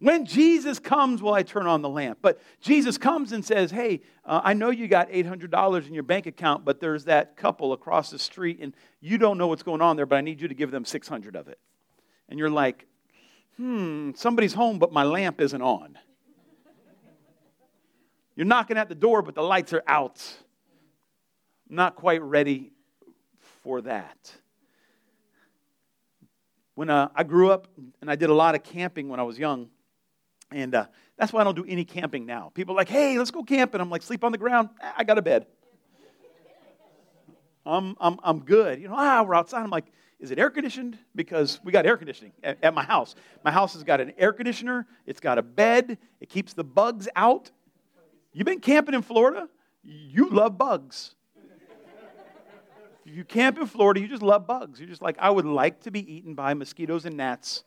[0.00, 2.18] When Jesus comes, will I turn on the lamp?
[2.22, 6.26] But Jesus comes and says, Hey, uh, I know you got $800 in your bank
[6.26, 9.96] account, but there's that couple across the street, and you don't know what's going on
[9.96, 11.58] there, but I need you to give them 600 of it.
[12.28, 12.86] And you're like,
[13.58, 15.98] Hmm, somebody's home, but my lamp isn't on.
[18.34, 20.24] You're knocking at the door, but the lights are out.
[21.68, 22.72] Not quite ready
[23.62, 24.32] for that.
[26.74, 27.68] When uh, I grew up
[28.00, 29.68] and I did a lot of camping when I was young,
[30.50, 32.50] and uh, that's why I don't do any camping now.
[32.54, 33.80] People are like, hey, let's go camping.
[33.80, 34.70] I'm like, sleep on the ground.
[34.96, 35.46] I got a bed.
[37.66, 38.80] I'm, I'm, I'm good.
[38.80, 39.62] You know, ah, we're outside.
[39.62, 39.86] I'm like,
[40.18, 40.98] is it air conditioned?
[41.14, 43.14] Because we got air conditioning at, at my house.
[43.44, 47.08] My house has got an air conditioner, it's got a bed, it keeps the bugs
[47.16, 47.50] out.
[48.32, 49.48] You've been camping in Florida?
[49.82, 51.14] You love bugs.
[53.10, 54.78] If you camp in Florida, you just love bugs.
[54.78, 57.64] You're just like, I would like to be eaten by mosquitoes and gnats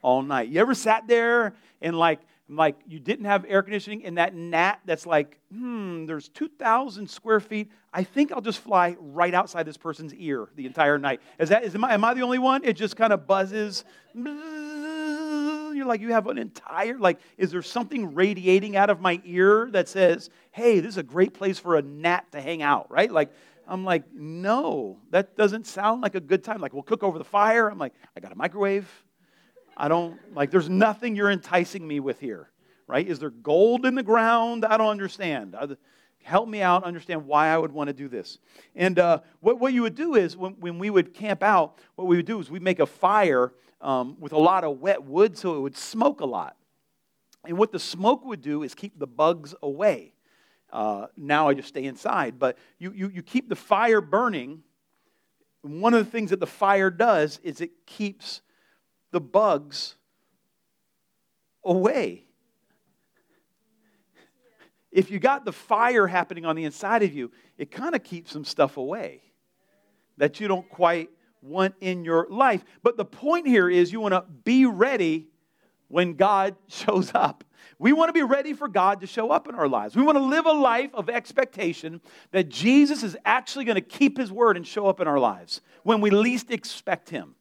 [0.00, 0.48] all night.
[0.48, 4.80] You ever sat there and like, like you didn't have air conditioning and that gnat
[4.86, 7.70] that's like, hmm, there's 2,000 square feet.
[7.92, 11.20] I think I'll just fly right outside this person's ear the entire night.
[11.38, 12.64] Is that, is, am, I, am I the only one?
[12.64, 13.84] It just kind of buzzes.
[14.14, 19.68] You're like, you have an entire, like, is there something radiating out of my ear
[19.72, 23.12] that says, hey, this is a great place for a gnat to hang out, right?
[23.12, 23.30] Like,
[23.66, 26.60] I'm like, no, that doesn't sound like a good time.
[26.60, 27.68] Like, we'll cook over the fire.
[27.68, 28.88] I'm like, I got a microwave.
[29.76, 32.50] I don't, like, there's nothing you're enticing me with here,
[32.86, 33.06] right?
[33.06, 34.64] Is there gold in the ground?
[34.64, 35.56] I don't understand.
[36.22, 38.38] Help me out, understand why I would want to do this.
[38.74, 42.06] And uh, what, what you would do is, when, when we would camp out, what
[42.06, 45.36] we would do is we'd make a fire um, with a lot of wet wood
[45.36, 46.56] so it would smoke a lot.
[47.44, 50.13] And what the smoke would do is keep the bugs away.
[50.74, 52.38] Uh, now I just stay inside.
[52.38, 54.64] But you, you, you keep the fire burning.
[55.62, 58.40] One of the things that the fire does is it keeps
[59.12, 59.94] the bugs
[61.64, 62.24] away.
[64.90, 68.32] If you got the fire happening on the inside of you, it kind of keeps
[68.32, 69.22] some stuff away
[70.16, 71.08] that you don't quite
[71.40, 72.64] want in your life.
[72.82, 75.28] But the point here is you want to be ready
[75.94, 77.44] when God shows up.
[77.78, 79.94] We want to be ready for God to show up in our lives.
[79.94, 82.00] We want to live a life of expectation
[82.32, 85.60] that Jesus is actually going to keep his word and show up in our lives
[85.84, 87.36] when we least expect him.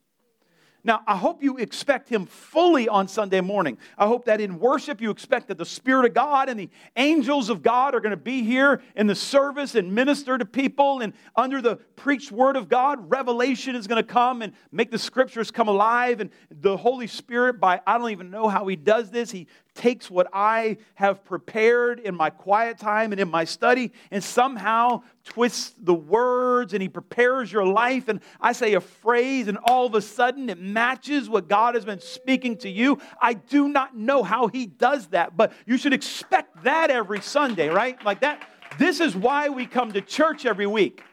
[0.85, 3.77] Now, I hope you expect him fully on Sunday morning.
[3.97, 7.49] I hope that in worship you expect that the Spirit of God and the angels
[7.49, 10.99] of God are going to be here in the service and minister to people.
[10.99, 14.99] And under the preached word of God, revelation is going to come and make the
[14.99, 16.19] scriptures come alive.
[16.19, 20.09] And the Holy Spirit, by I don't even know how he does this, he takes
[20.09, 25.73] what I have prepared in my quiet time and in my study and somehow twists
[25.79, 28.07] the words and he prepares your life.
[28.07, 31.85] And I say a phrase, and all of a sudden it matches what God has
[31.85, 32.99] been speaking to you.
[33.21, 37.69] I do not know how he does that, but you should expect that every Sunday,
[37.69, 38.03] right?
[38.03, 38.47] Like that.
[38.77, 41.03] This is why we come to church every week.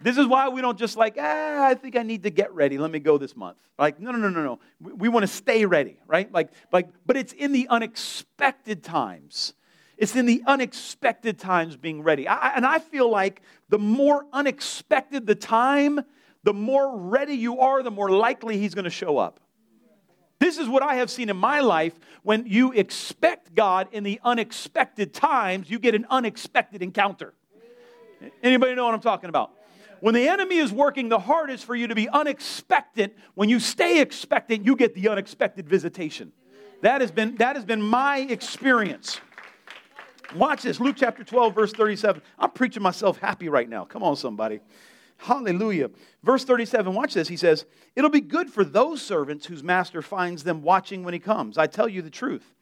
[0.00, 2.76] This is why we don't just like, ah, I think I need to get ready.
[2.76, 3.56] Let me go this month.
[3.78, 4.58] Like, no, no, no, no, no.
[4.80, 6.30] We, we want to stay ready, right?
[6.30, 9.54] Like, like, but it's in the unexpected times.
[9.96, 12.28] It's in the unexpected times being ready.
[12.28, 16.00] I, and I feel like the more unexpected the time,
[16.42, 19.40] the more ready you are, the more likely he's going to show up.
[20.38, 21.98] This is what I have seen in my life.
[22.22, 27.32] When you expect God in the unexpected times, you get an unexpected encounter.
[28.42, 29.52] Anybody know what I'm talking about?
[30.00, 34.00] When the enemy is working the hardest for you to be unexpected, when you stay
[34.00, 36.32] expectant, you get the unexpected visitation.
[36.82, 39.20] That has been, that has been my experience.
[40.34, 42.20] Watch this Luke chapter 12, verse 37.
[42.38, 43.84] I'm preaching myself happy right now.
[43.84, 44.60] Come on, somebody.
[45.18, 45.90] Hallelujah.
[46.22, 47.28] Verse 37, watch this.
[47.28, 51.20] He says, It'll be good for those servants whose master finds them watching when he
[51.20, 51.56] comes.
[51.56, 52.52] I tell you the truth.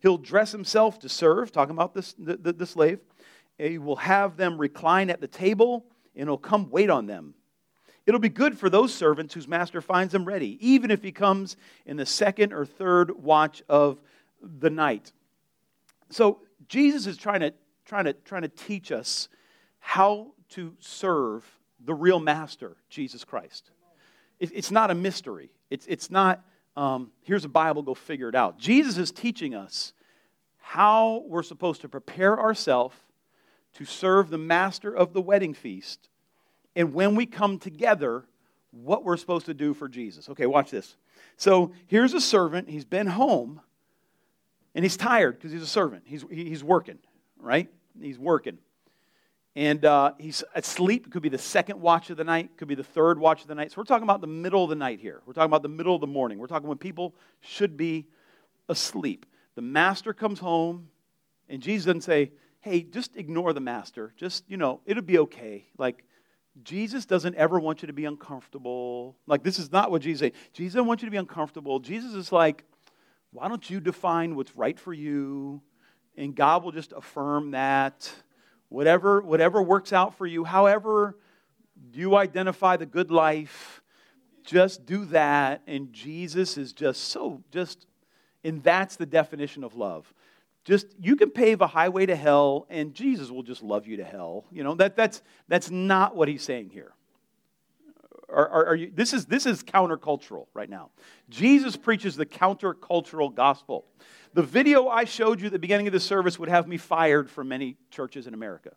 [0.00, 2.98] He'll dress himself to serve, talking about this, the, the, the slave.
[3.56, 7.34] He will have them recline at the table and he'll come wait on them.
[8.04, 11.56] It'll be good for those servants whose master finds them ready, even if he comes
[11.86, 14.00] in the second or third watch of
[14.42, 15.12] the night.
[16.10, 19.28] So Jesus is trying to, trying to, trying to teach us
[19.78, 21.44] how to serve
[21.84, 23.70] the real master, Jesus Christ.
[24.40, 25.50] It, it's not a mystery.
[25.70, 26.44] It's, it's not,
[26.76, 28.58] um, here's a Bible, go figure it out.
[28.58, 29.92] Jesus is teaching us
[30.58, 32.96] how we're supposed to prepare ourselves
[33.74, 36.08] to serve the master of the wedding feast.
[36.74, 38.24] And when we come together,
[38.70, 40.28] what we're supposed to do for Jesus.
[40.28, 40.96] Okay, watch this.
[41.36, 42.68] So here's a servant.
[42.68, 43.60] He's been home
[44.74, 46.04] and he's tired because he's a servant.
[46.06, 46.98] He's, he's working,
[47.38, 47.68] right?
[48.00, 48.58] He's working.
[49.54, 51.06] And uh, he's asleep.
[51.06, 53.48] It could be the second watch of the night, could be the third watch of
[53.48, 53.70] the night.
[53.70, 55.20] So we're talking about the middle of the night here.
[55.26, 56.38] We're talking about the middle of the morning.
[56.38, 58.06] We're talking when people should be
[58.70, 59.26] asleep.
[59.54, 60.88] The master comes home,
[61.50, 62.32] and Jesus doesn't say,
[62.62, 64.14] hey, just ignore the master.
[64.16, 65.66] Just, you know, it'll be okay.
[65.76, 66.04] Like,
[66.62, 69.16] Jesus doesn't ever want you to be uncomfortable.
[69.26, 70.32] Like, this is not what Jesus said.
[70.52, 71.80] Jesus doesn't want you to be uncomfortable.
[71.80, 72.64] Jesus is like,
[73.32, 75.60] why don't you define what's right for you?
[76.16, 78.10] And God will just affirm that.
[78.68, 81.16] Whatever, whatever works out for you, however
[81.92, 83.82] you identify the good life,
[84.44, 85.62] just do that.
[85.66, 87.86] And Jesus is just so, just,
[88.44, 90.12] and that's the definition of love
[90.64, 94.04] just you can pave a highway to hell and jesus will just love you to
[94.04, 94.44] hell.
[94.52, 96.92] You know that, that's, that's not what he's saying here.
[98.28, 100.90] Are, are, are you, this, is, this is countercultural right now.
[101.28, 103.84] Jesus preaches the countercultural gospel.
[104.34, 107.30] The video i showed you at the beginning of the service would have me fired
[107.30, 108.70] from many churches in america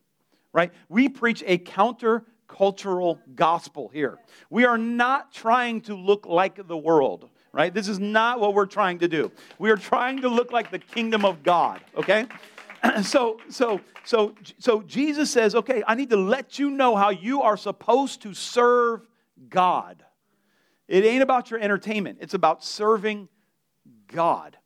[0.55, 0.71] right?
[0.87, 4.17] We preach a countercultural gospel here.
[4.49, 7.73] We are not trying to look like the world right?
[7.73, 9.31] This is not what we're trying to do.
[9.59, 12.27] We are trying to look like the kingdom of God, okay?
[13.01, 17.43] so, so, so, so Jesus says, okay, I need to let you know how you
[17.43, 19.07] are supposed to serve
[19.47, 20.03] God.
[20.89, 23.29] It ain't about your entertainment, it's about serving
[24.07, 24.57] God.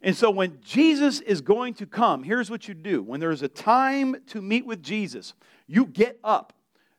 [0.00, 3.02] And so when Jesus is going to come, here's what you do.
[3.02, 5.34] When there's a time to meet with Jesus,
[5.66, 6.54] you get up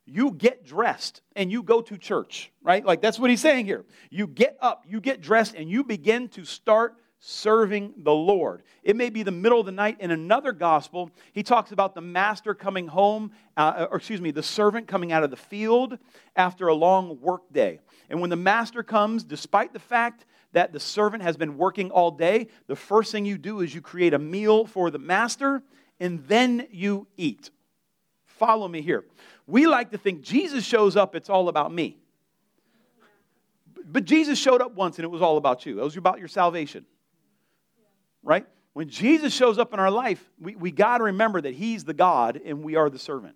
[0.06, 2.86] you get dressed and you go to church, right?
[2.86, 3.86] Like that's what he's saying here.
[4.10, 8.64] You get up, you get dressed, and you begin to start serving the Lord.
[8.84, 9.96] It may be the middle of the night.
[10.02, 14.44] In another gospel, he talks about the master coming home, uh, or excuse me, the
[14.44, 15.98] servant coming out of the field
[16.36, 17.80] after a long work day.
[18.10, 22.12] And when the master comes, despite the fact that the servant has been working all
[22.12, 25.64] day, the first thing you do is you create a meal for the master
[26.02, 27.52] and then you eat.
[28.26, 29.06] Follow me here.
[29.46, 31.98] We like to think Jesus shows up, it's all about me.
[33.86, 35.80] But Jesus showed up once and it was all about you.
[35.80, 36.86] It was about your salvation.
[38.24, 38.46] Right?
[38.74, 41.94] When Jesus shows up in our life, we, we got to remember that He's the
[41.94, 43.36] God and we are the servant.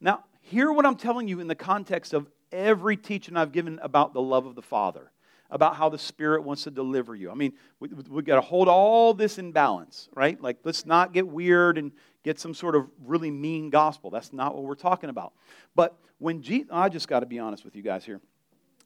[0.00, 4.14] Now, hear what I'm telling you in the context of every teaching I've given about
[4.14, 5.10] the love of the Father,
[5.54, 7.30] about how the Spirit wants to deliver you.
[7.30, 10.38] I mean, we, we got to hold all this in balance, right?
[10.42, 11.92] Like, let's not get weird and
[12.24, 14.10] get some sort of really mean gospel.
[14.10, 15.32] That's not what we're talking about.
[15.76, 18.20] But when Jesus, I just got to be honest with you guys here.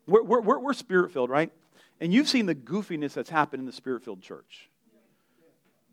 [0.06, 1.50] We're, we're, we're spirit filled, right?
[2.02, 4.68] And you've seen the goofiness that's happened in the spirit filled church.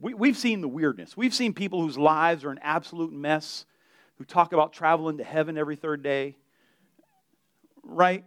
[0.02, 1.16] We, we've seen the weirdness.
[1.16, 3.66] We've seen people whose lives are an absolute mess,
[4.18, 6.36] who talk about traveling to heaven every third day,
[7.82, 8.26] right?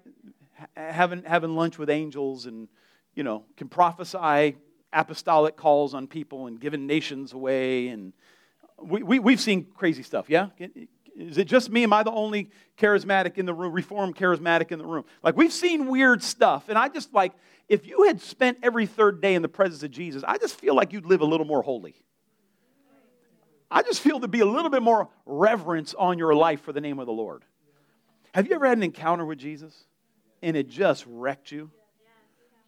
[0.74, 2.68] Having, having lunch with angels and,
[3.14, 4.56] you know, can prophesy
[4.92, 7.88] apostolic calls on people and giving nations away.
[7.88, 8.12] And
[8.80, 10.48] we, we, we've seen crazy stuff, yeah?
[11.16, 11.82] Is it just me?
[11.82, 15.04] Am I the only charismatic in the room, reformed charismatic in the room?
[15.22, 16.68] Like, we've seen weird stuff.
[16.68, 17.32] And I just like,
[17.68, 20.74] if you had spent every third day in the presence of Jesus, I just feel
[20.74, 21.96] like you'd live a little more holy.
[23.70, 26.80] I just feel to be a little bit more reverence on your life for the
[26.80, 27.44] name of the Lord.
[28.32, 29.84] Have you ever had an encounter with Jesus
[30.42, 31.70] and it just wrecked you?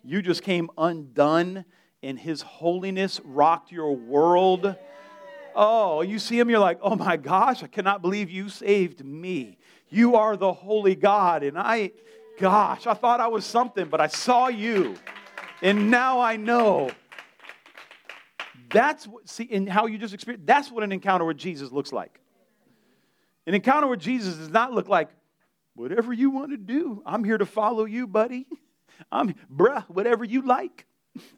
[0.04, 1.64] You just came undone
[2.02, 4.74] and his holiness rocked your world.
[5.54, 9.59] Oh, you see him, you're like, oh my gosh, I cannot believe you saved me.
[9.88, 11.42] You are the holy God.
[11.42, 11.92] And I,
[12.38, 14.96] gosh, I thought I was something, but I saw you.
[15.62, 16.90] And now I know.
[18.72, 21.92] That's what, see, in how you just experienced, that's what an encounter with Jesus looks
[21.92, 22.20] like.
[23.46, 25.11] An encounter with Jesus does not look like,
[25.81, 28.47] whatever you want to do, I'm here to follow you, buddy.
[29.12, 30.87] I'm, bruh, whatever you like.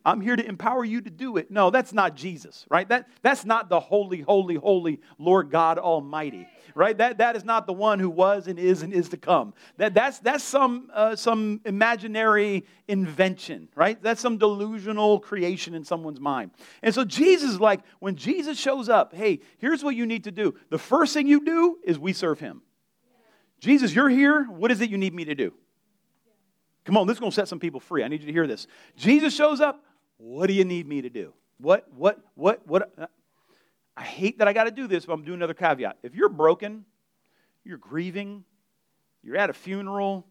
[0.05, 1.51] I'm here to empower you to do it.
[1.51, 2.87] No, that's not Jesus, right?
[2.89, 6.99] That, that's not the holy, holy, holy Lord God Almighty, right?
[6.99, 9.55] That, that is not the one who was and is and is to come.
[9.79, 14.03] That, that's, that's some, uh, some imaginary invention, right?
[14.03, 16.51] That's some delusional creation in someone's mind.
[16.83, 20.55] And so Jesus, like, when Jesus shows up, hey, here's what you need to do.
[20.69, 22.61] The first thing you do is we serve him.
[23.63, 24.43] Jesus, you're here.
[24.43, 25.55] What is it you need me to do?
[26.85, 28.03] Come on, this is going to set some people free.
[28.03, 28.67] I need you to hear this.
[28.97, 29.85] Jesus shows up.
[30.19, 31.33] What do you need me to do?
[31.59, 32.93] What, what, what, what?
[33.97, 35.99] I hate that I got to do this, but I'm doing another caveat.
[36.03, 36.85] If you're broken,
[37.63, 38.43] you're grieving,
[39.23, 40.27] you're at a funeral,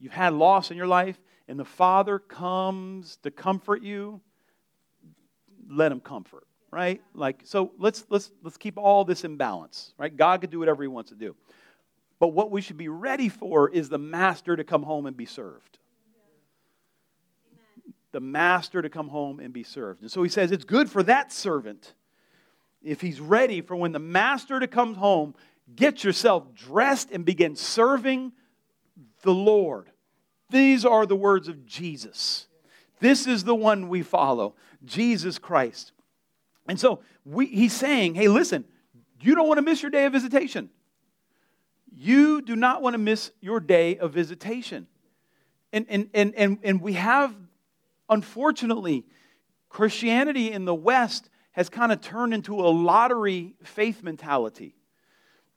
[0.00, 4.20] you've had loss in your life, and the Father comes to comfort you,
[5.70, 7.00] let him comfort, right?
[7.14, 10.14] Like, so let's, let's, let's keep all this in balance, right?
[10.14, 11.36] God could do whatever he wants to do.
[12.24, 15.26] But what we should be ready for is the master to come home and be
[15.26, 15.78] served
[18.12, 20.00] the master to come home and be served.
[20.00, 21.92] And so he says it's good for that servant
[22.82, 25.34] if he's ready for when the master to come home,
[25.76, 28.32] get yourself dressed and begin serving
[29.20, 29.90] the Lord.
[30.48, 32.46] These are the words of Jesus.
[33.00, 35.92] This is the one we follow, Jesus Christ.
[36.66, 38.64] And so we, he's saying, hey, listen,
[39.20, 40.70] you don't want to miss your day of visitation.
[41.96, 44.86] You do not want to miss your day of visitation.
[45.72, 47.34] And, and, and, and, and we have
[48.08, 49.04] Unfortunately,
[49.68, 54.74] Christianity in the West has kind of turned into a lottery faith mentality.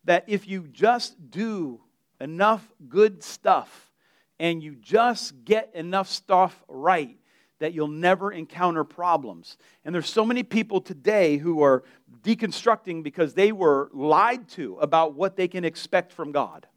[0.05, 1.81] That if you just do
[2.21, 3.91] enough good stuff
[4.39, 7.17] and you just get enough stuff right,
[7.59, 9.57] that you'll never encounter problems.
[9.83, 11.83] And there's so many people today who are
[12.27, 16.67] deconstructing because they were lied to about what they can expect from God.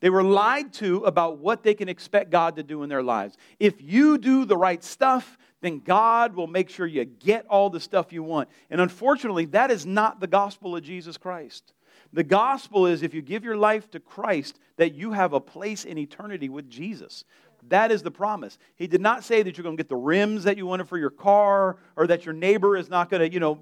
[0.00, 3.36] They were lied to about what they can expect God to do in their lives.
[3.58, 7.80] If you do the right stuff, then God will make sure you get all the
[7.80, 8.48] stuff you want.
[8.70, 11.72] And unfortunately, that is not the gospel of Jesus Christ.
[12.12, 15.84] The gospel is if you give your life to Christ, that you have a place
[15.84, 17.24] in eternity with Jesus.
[17.68, 18.56] That is the promise.
[18.76, 20.96] He did not say that you're going to get the rims that you wanted for
[20.96, 23.58] your car or that your neighbor is not going to, you know,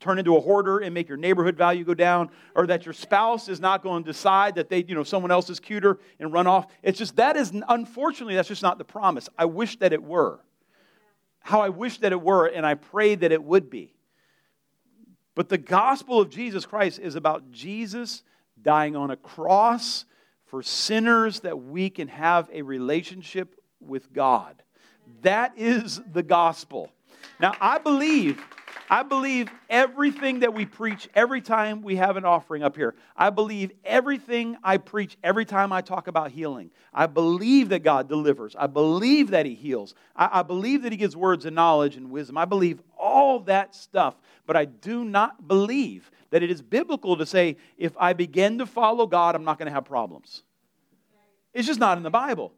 [0.00, 3.48] turn into a hoarder and make your neighborhood value go down, or that your spouse
[3.48, 6.46] is not going to decide that they, you know, someone else is cuter and run
[6.46, 6.66] off.
[6.82, 9.30] It's just that is unfortunately that's just not the promise.
[9.38, 10.40] I wish that it were.
[11.40, 13.94] How I wish that it were, and I pray that it would be.
[15.34, 18.22] But the gospel of Jesus Christ is about Jesus
[18.60, 20.04] dying on a cross
[20.46, 24.62] for sinners that we can have a relationship with God.
[25.22, 26.90] That is the gospel.
[27.40, 28.42] Now, I believe
[28.88, 32.94] I believe everything that we preach every time we have an offering up here.
[33.16, 36.70] I believe everything I preach every time I talk about healing.
[36.92, 38.54] I believe that God delivers.
[38.56, 39.94] I believe that He heals.
[40.14, 42.36] I, I believe that He gives words and knowledge and wisdom.
[42.36, 44.16] I believe all that stuff.
[44.46, 48.66] But I do not believe that it is biblical to say, if I begin to
[48.66, 50.42] follow God, I'm not going to have problems.
[51.52, 52.52] It's just not in the Bible.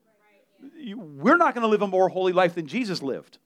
[0.94, 3.38] We're not going to live a more holy life than Jesus lived.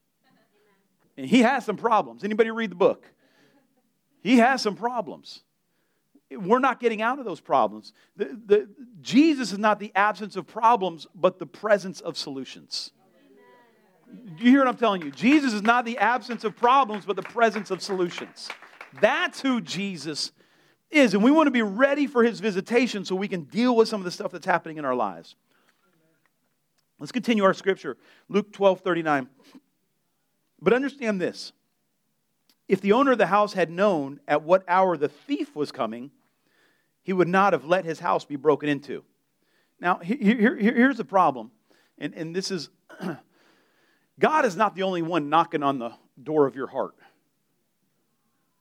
[1.21, 2.25] And he has some problems.
[2.25, 3.05] Anybody read the book?
[4.23, 5.43] He has some problems.
[6.31, 7.93] We're not getting out of those problems.
[8.17, 8.69] The, the,
[9.03, 12.93] Jesus is not the absence of problems, but the presence of solutions.
[14.39, 15.11] Do you hear what I'm telling you?
[15.11, 18.49] Jesus is not the absence of problems, but the presence of solutions.
[18.99, 20.33] That's who Jesus
[20.91, 21.13] is.
[21.13, 24.01] And we want to be ready for his visitation so we can deal with some
[24.01, 25.37] of the stuff that's happening in our lives.
[26.99, 27.99] Let's continue our scripture.
[28.31, 29.29] Luke 12 39.
[30.63, 31.53] But understand this
[32.69, 36.11] if the owner of the house had known at what hour the thief was coming,
[37.03, 39.03] he would not have let his house be broken into.
[39.81, 41.51] Now, here, here, here's the problem,
[41.99, 42.69] and, and this is
[44.21, 45.93] God is not the only one knocking on the
[46.23, 46.95] door of your heart.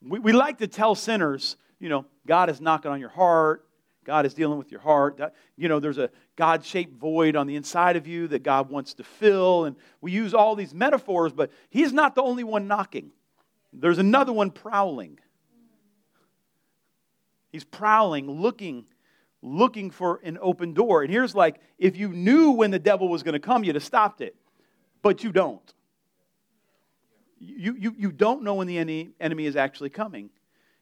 [0.02, 3.69] We, we like to tell sinners, you know, God is knocking on your heart.
[4.06, 5.20] God is dealing with your heart.
[5.58, 8.94] You know, there's a God shaped void on the inside of you that God wants
[8.96, 9.66] to fill.
[9.66, 13.12] And we use all these metaphors, but He's not the only one knocking.
[13.74, 15.20] There's another one prowling.
[17.52, 18.86] He's prowling, looking,
[19.42, 21.04] looking for an open door.
[21.04, 23.84] And here's like if you knew when the devil was going to come, you'd have
[23.84, 24.36] stopped it,
[25.02, 25.74] but you don't.
[27.40, 30.30] You, you, you don't know when the enemy is actually coming.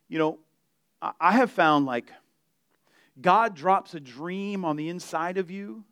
[0.07, 0.39] You know,
[1.01, 2.11] I have found like
[3.19, 5.83] God drops a dream on the inside of you,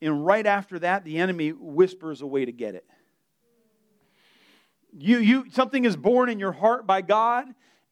[0.00, 2.86] and right after that, the enemy whispers a way to get it.
[4.92, 7.46] You, you, something is born in your heart by God,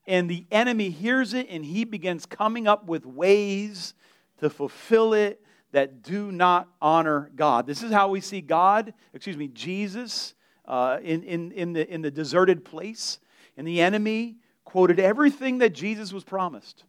[0.07, 3.95] and the enemy hears it, and he begins coming up with ways
[4.39, 5.41] to fulfill it
[5.73, 7.67] that do not honor God.
[7.67, 10.35] This is how we see God, excuse me, Jesus
[10.67, 13.19] uh, in, in, in, the, in the deserted place.
[13.57, 16.85] And the enemy quoted everything that Jesus was promised.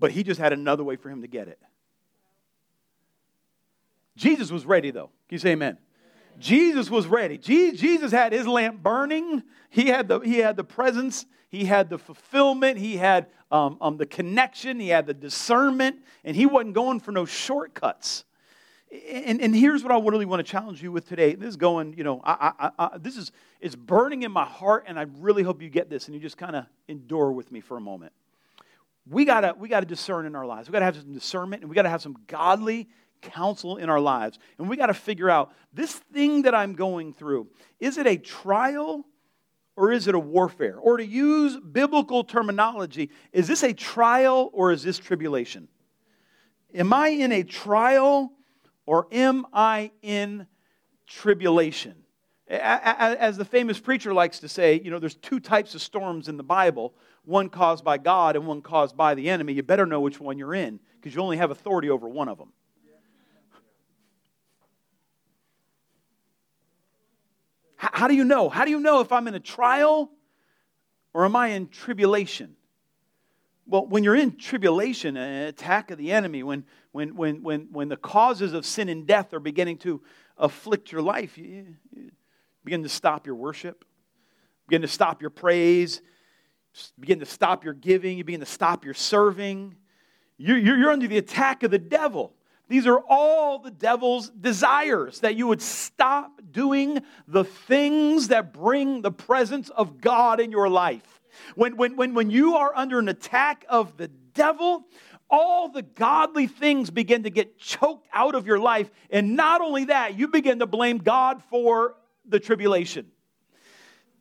[0.00, 1.58] But he just had another way for him to get it.
[4.16, 5.10] Jesus was ready, though.
[5.28, 5.78] Can you say amen?
[6.38, 7.38] Jesus was ready.
[7.38, 9.42] Jesus had his lamp burning.
[9.70, 11.26] He had the, he had the presence.
[11.48, 12.78] He had the fulfillment.
[12.78, 14.78] He had um, um, the connection.
[14.78, 15.96] He had the discernment.
[16.24, 18.24] And he wasn't going for no shortcuts.
[19.12, 21.34] And, and here's what I really want to challenge you with today.
[21.34, 24.84] This is going, you know, I, I, I, this is it's burning in my heart,
[24.86, 27.60] and I really hope you get this and you just kind of endure with me
[27.60, 28.12] for a moment.
[29.08, 30.68] We gotta we gotta discern in our lives.
[30.68, 32.88] We gotta have some discernment, and we gotta have some godly
[33.20, 34.38] counsel in our lives.
[34.58, 37.48] And we got to figure out this thing that I'm going through
[37.80, 39.04] is it a trial
[39.76, 40.76] or is it a warfare?
[40.76, 45.68] Or to use biblical terminology, is this a trial or is this tribulation?
[46.74, 48.32] Am I in a trial
[48.86, 50.46] or am I in
[51.06, 51.94] tribulation?
[52.48, 56.36] As the famous preacher likes to say, you know, there's two types of storms in
[56.36, 56.94] the Bible
[57.24, 59.52] one caused by God and one caused by the enemy.
[59.52, 62.38] You better know which one you're in because you only have authority over one of
[62.38, 62.52] them.
[67.76, 68.48] How do you know?
[68.48, 70.10] How do you know if I'm in a trial
[71.12, 72.56] or am I in tribulation?
[73.66, 77.88] Well, when you're in tribulation, an attack of the enemy, when, when, when, when, when
[77.88, 80.00] the causes of sin and death are beginning to
[80.38, 82.10] afflict your life, you, you
[82.68, 83.82] begin to stop your worship,
[84.68, 86.02] begin to stop your praise,
[87.00, 89.74] begin to stop your giving, you begin to stop your serving.
[90.36, 92.34] You're, you're, under the attack of the devil.
[92.68, 99.00] These are all the devil's desires that you would stop doing the things that bring
[99.00, 101.22] the presence of God in your life.
[101.54, 104.84] When, when, when, when you are under an attack of the devil,
[105.30, 108.90] all the godly things begin to get choked out of your life.
[109.08, 111.94] And not only that, you begin to blame God for
[112.28, 113.06] the tribulation.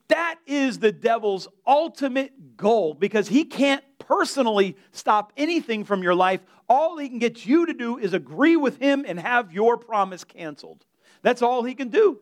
[0.08, 6.42] That is the devil's ultimate goal because he can't personally stop anything from your life.
[6.70, 10.24] All he can get you to do is agree with him and have your promise
[10.24, 10.86] canceled.
[11.22, 12.20] That's all he can do.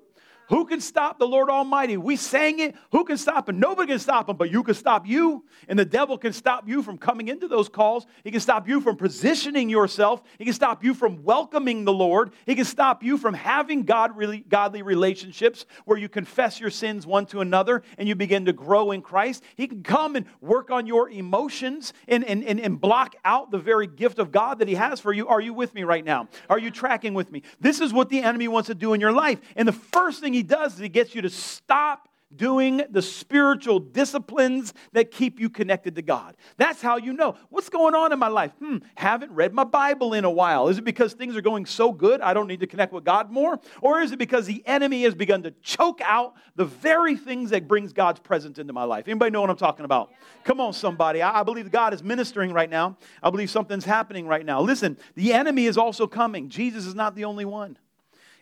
[0.49, 1.97] Who can stop the Lord Almighty?
[1.97, 2.75] We sang it.
[2.91, 3.59] Who can stop him?
[3.59, 5.43] Nobody can stop him, but you can stop you.
[5.67, 8.05] And the devil can stop you from coming into those calls.
[8.23, 10.21] He can stop you from positioning yourself.
[10.37, 12.31] He can stop you from welcoming the Lord.
[12.45, 17.07] He can stop you from having God really, godly relationships where you confess your sins
[17.07, 19.43] one to another and you begin to grow in Christ.
[19.55, 23.57] He can come and work on your emotions and, and, and, and block out the
[23.57, 25.27] very gift of God that He has for you.
[25.27, 26.27] Are you with me right now?
[26.49, 27.41] Are you tracking with me?
[27.59, 29.39] This is what the enemy wants to do in your life.
[29.55, 33.79] And the first thing he does is he gets you to stop doing the spiritual
[33.79, 36.36] disciplines that keep you connected to God.
[36.57, 37.36] That's how you know.
[37.49, 38.51] What's going on in my life?
[38.59, 40.67] Hmm, haven't read my Bible in a while.
[40.67, 43.31] Is it because things are going so good I don't need to connect with God
[43.31, 43.59] more?
[43.81, 47.67] Or is it because the enemy has begun to choke out the very things that
[47.67, 49.07] brings God's presence into my life?
[49.07, 50.11] Anybody know what I'm talking about?
[50.43, 51.21] Come on, somebody.
[51.21, 52.97] I believe God is ministering right now.
[53.23, 54.61] I believe something's happening right now.
[54.61, 56.49] Listen, the enemy is also coming.
[56.49, 57.77] Jesus is not the only one.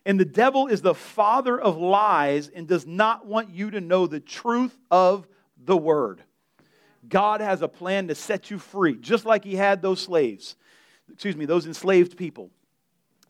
[0.05, 4.05] And the devil is the father of lies and does not want you to know
[4.05, 5.27] the truth of
[5.57, 6.21] the word.
[7.07, 10.55] God has a plan to set you free, just like he had those slaves,
[11.11, 12.49] excuse me, those enslaved people.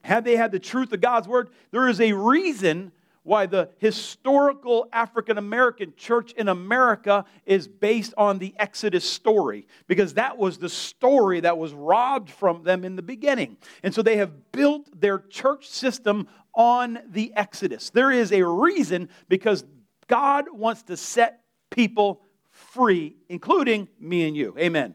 [0.04, 2.92] Had they had the truth of God's word, there is a reason
[3.24, 10.16] why the historical African American church in America is based on the Exodus story, because
[10.16, 13.58] that was the story that was robbed from them in the beginning.
[13.82, 17.90] And so they have built their church system on the Exodus.
[17.90, 19.64] There is a reason because
[20.08, 22.22] God wants to set people
[22.52, 24.54] free, including me and you.
[24.60, 24.94] Amen.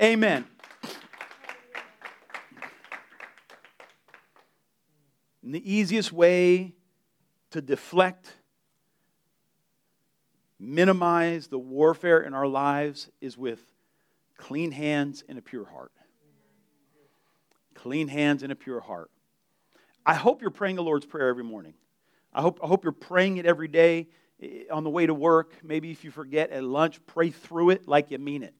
[0.00, 0.44] Amen.
[0.44, 0.44] Amen.
[5.42, 6.74] And the easiest way
[7.50, 8.32] to deflect,
[10.58, 13.60] minimize the warfare in our lives is with
[14.36, 15.92] clean hands and a pure heart.
[17.74, 19.10] Clean hands and a pure heart.
[20.04, 21.74] I hope you're praying the Lord's Prayer every morning.
[22.32, 24.08] I hope, I hope you're praying it every day
[24.42, 25.54] eh, on the way to work.
[25.62, 28.54] Maybe if you forget at lunch, pray through it like you mean it.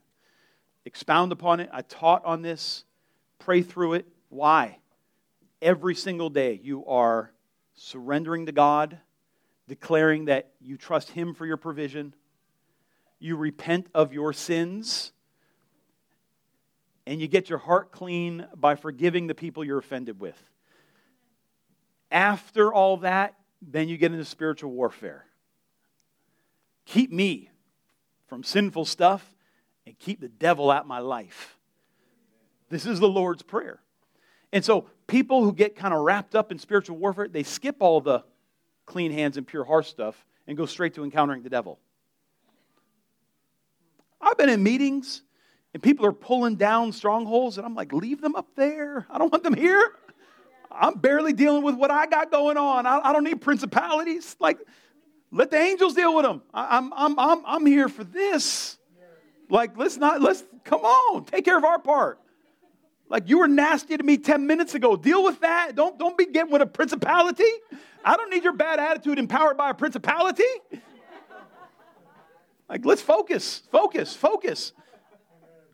[0.84, 1.68] Expound upon it.
[1.72, 2.84] I taught on this.
[3.38, 4.06] Pray through it.
[4.28, 4.78] Why?
[5.62, 7.32] Every single day you are
[7.82, 8.98] surrendering to God,
[9.66, 12.14] declaring that you trust Him for your provision,
[13.18, 15.12] you repent of your sins,
[17.06, 20.38] and you get your heart clean by forgiving the people you're offended with.
[22.10, 25.24] After all that, then you get into spiritual warfare.
[26.84, 27.50] Keep me
[28.26, 29.34] from sinful stuff
[29.86, 31.56] and keep the devil out my life.
[32.68, 33.80] This is the Lord's Prayer.
[34.52, 38.00] And so people who get kind of wrapped up in spiritual warfare, they skip all
[38.00, 38.22] the
[38.86, 41.80] clean hands and pure heart stuff and go straight to encountering the devil.
[44.20, 45.22] I've been in meetings
[45.74, 49.06] and people are pulling down strongholds, and I'm like, leave them up there.
[49.10, 49.92] I don't want them here.
[50.70, 52.86] I'm barely dealing with what I got going on.
[52.86, 54.36] I, I don't need principalities.
[54.38, 54.58] Like,
[55.32, 56.42] let the angels deal with them.
[56.54, 58.78] I, I'm, I'm, I'm, I'm here for this.
[59.48, 62.19] Like, let's not, let's, come on, take care of our part.
[63.10, 64.96] Like you were nasty to me 10 minutes ago.
[64.96, 65.72] Deal with that.
[65.74, 67.44] Don't, don't be getting with a principality.
[68.04, 70.44] I don't need your bad attitude empowered by a principality.
[72.68, 74.72] Like, let's focus, focus, focus.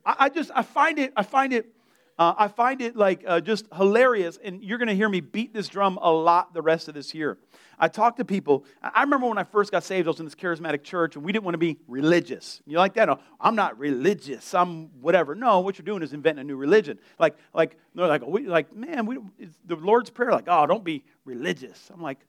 [0.05, 1.76] I, I just, I find it, I find it,
[2.19, 4.39] uh, I find it like uh, just hilarious.
[4.43, 7.15] And you're going to hear me beat this drum a lot the rest of this
[7.15, 7.39] year.
[7.79, 8.65] I talk to people.
[8.83, 11.31] I remember when I first got saved, I was in this charismatic church, and we
[11.31, 12.63] didn't want to be religious.
[12.67, 13.07] You like that?
[13.07, 14.55] No, I'm not religious.
[14.55, 15.35] I'm whatever.
[15.35, 16.99] No, what you're doing is inventing a new religion.
[17.19, 19.19] Like, like, they're like, we, like, man, we,
[19.67, 20.33] the Lord's prayer.
[20.33, 21.91] Like, oh, don't be religious.
[21.93, 22.21] I'm like,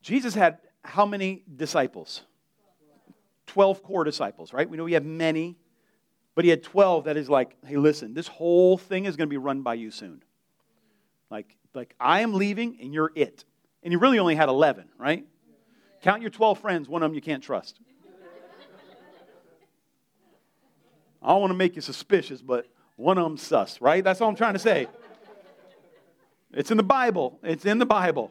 [0.00, 2.22] Jesus had how many disciples?
[3.46, 4.68] Twelve core disciples, right?
[4.68, 5.56] We know he had many,
[6.36, 7.04] but he had twelve.
[7.04, 9.90] That is like, hey, listen, this whole thing is going to be run by you
[9.90, 10.22] soon.
[11.30, 13.44] Like, like I am leaving, and you're it.
[13.82, 15.26] And he really only had 11, right?
[16.02, 17.80] Count your 12 friends, one of them you can't trust.
[21.22, 22.66] I don't want to make you suspicious, but
[22.96, 24.04] one of them sus, right?
[24.04, 24.86] That's all I'm trying to say.
[26.52, 27.38] It's in the Bible.
[27.42, 28.30] It's in the Bible.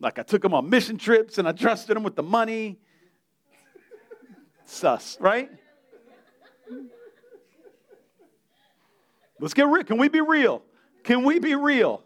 [0.00, 2.78] Like I took them on mission trips and I trusted them with the money.
[4.64, 5.50] Sus, right?
[9.40, 9.84] Let's get real.
[9.84, 10.62] Can we be real?
[11.04, 12.02] Can we be real?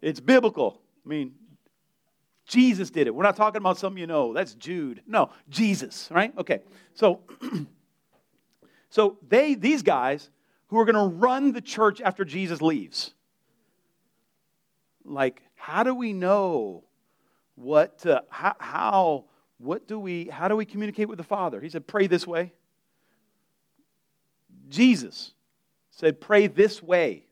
[0.00, 0.80] It's biblical.
[1.04, 1.34] I mean,
[2.46, 3.14] Jesus did it.
[3.14, 4.32] We're not talking about some you know.
[4.32, 5.02] That's Jude.
[5.06, 6.32] No, Jesus, right?
[6.38, 6.60] Okay.
[6.94, 7.20] So
[8.90, 10.30] so they these guys
[10.68, 13.14] who are going to run the church after Jesus leaves.
[15.04, 16.84] Like, how do we know
[17.56, 19.24] what uh, how, how
[19.58, 21.60] what do we how do we communicate with the Father?
[21.60, 22.52] He said, "Pray this way."
[24.68, 25.32] Jesus
[25.90, 27.26] said, "Pray this way."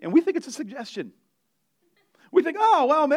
[0.00, 1.12] And we think it's a suggestion.
[2.32, 3.08] We think, oh, well,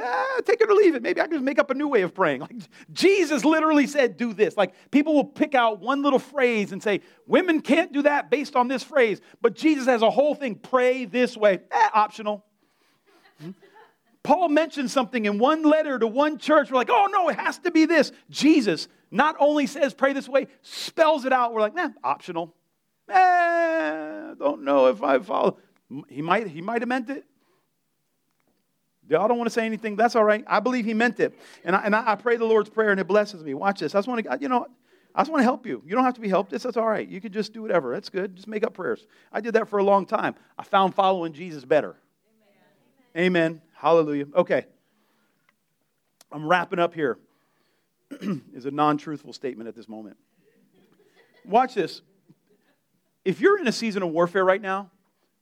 [0.42, 1.04] take it or leave it.
[1.04, 2.42] Maybe I can just make up a new way of praying.
[2.42, 2.56] Like
[2.92, 4.58] Jesus literally said, do this.
[4.58, 8.56] Like people will pick out one little phrase and say, women can't do that based
[8.56, 9.22] on this phrase.
[9.40, 11.60] But Jesus has a whole thing, pray this way.
[11.70, 12.44] Eh, optional.
[13.40, 13.52] Hmm?
[14.24, 16.72] Paul mentioned something in one letter to one church.
[16.72, 18.12] We're like, oh, no, it has to be this.
[18.32, 21.54] Jesus not only says pray this way, spells it out.
[21.54, 22.56] We're like, nah, optional.
[23.10, 25.58] Eh, don't know if I follow.
[26.10, 27.26] He might, he might have meant it.
[29.10, 29.96] Y'all don't want to say anything.
[29.96, 30.44] That's all right.
[30.48, 31.38] I believe he meant it.
[31.66, 33.54] And I, and I, pray the Lord's Prayer and it blesses me.
[33.54, 33.94] Watch this.
[33.94, 34.68] I just want to, you know,
[35.14, 35.84] I just want to help you.
[35.86, 36.52] You don't have to be helped.
[36.52, 37.08] That's, that's all right.
[37.08, 37.94] You can just do whatever.
[37.94, 38.36] That's good.
[38.36, 39.06] Just make up prayers.
[39.32, 40.36] I did that for a long time.
[40.58, 41.98] I found following Jesus better.
[43.16, 43.26] Amen.
[43.26, 43.62] Amen.
[43.74, 44.26] Hallelujah.
[44.34, 44.66] Okay.
[46.32, 47.20] I'm wrapping up here.
[48.54, 50.18] is a non truthful statement at this moment.
[51.46, 52.02] Watch this.
[53.26, 54.92] If you're in a season of warfare right now,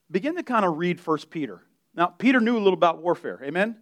[0.10, 1.62] begin to kind of read First Peter.
[1.96, 3.40] Now, Peter knew a little about warfare.
[3.44, 3.78] Amen?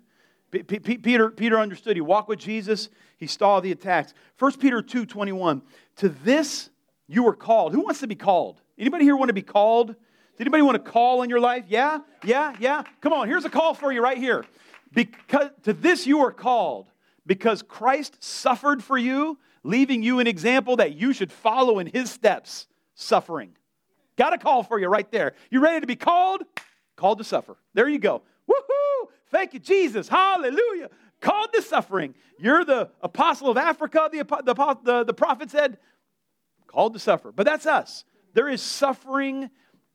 [0.51, 1.95] P- P- Peter, Peter understood.
[1.95, 2.89] He walked with Jesus.
[3.17, 4.13] He saw the attacks.
[4.39, 5.61] 1 Peter 2, 21.
[5.97, 6.69] To this
[7.07, 7.73] you were called.
[7.73, 8.61] Who wants to be called?
[8.77, 9.87] Anybody here want to be called?
[9.87, 9.95] Does
[10.39, 11.65] anybody want to call in your life?
[11.67, 11.99] Yeah?
[12.23, 12.55] Yeah?
[12.59, 12.83] Yeah?
[13.01, 14.45] Come on, here's a call for you right here.
[14.93, 16.91] Because to this you are called,
[17.25, 22.09] because Christ suffered for you, leaving you an example that you should follow in his
[22.09, 23.55] steps, suffering.
[24.19, 25.31] Got a call for you right there.
[25.49, 26.43] You ready to be called?
[26.97, 27.55] Called to suffer.
[27.73, 28.21] There you go.
[28.49, 29.07] Woohoo!
[29.31, 30.09] Thank you, Jesus.
[30.09, 30.89] Hallelujah.
[31.21, 32.13] Called to suffering.
[32.37, 35.77] You're the apostle of Africa, the, the, the, the prophet said,
[36.67, 37.31] called to suffer.
[37.31, 38.03] But that's us.
[38.33, 39.49] There is suffering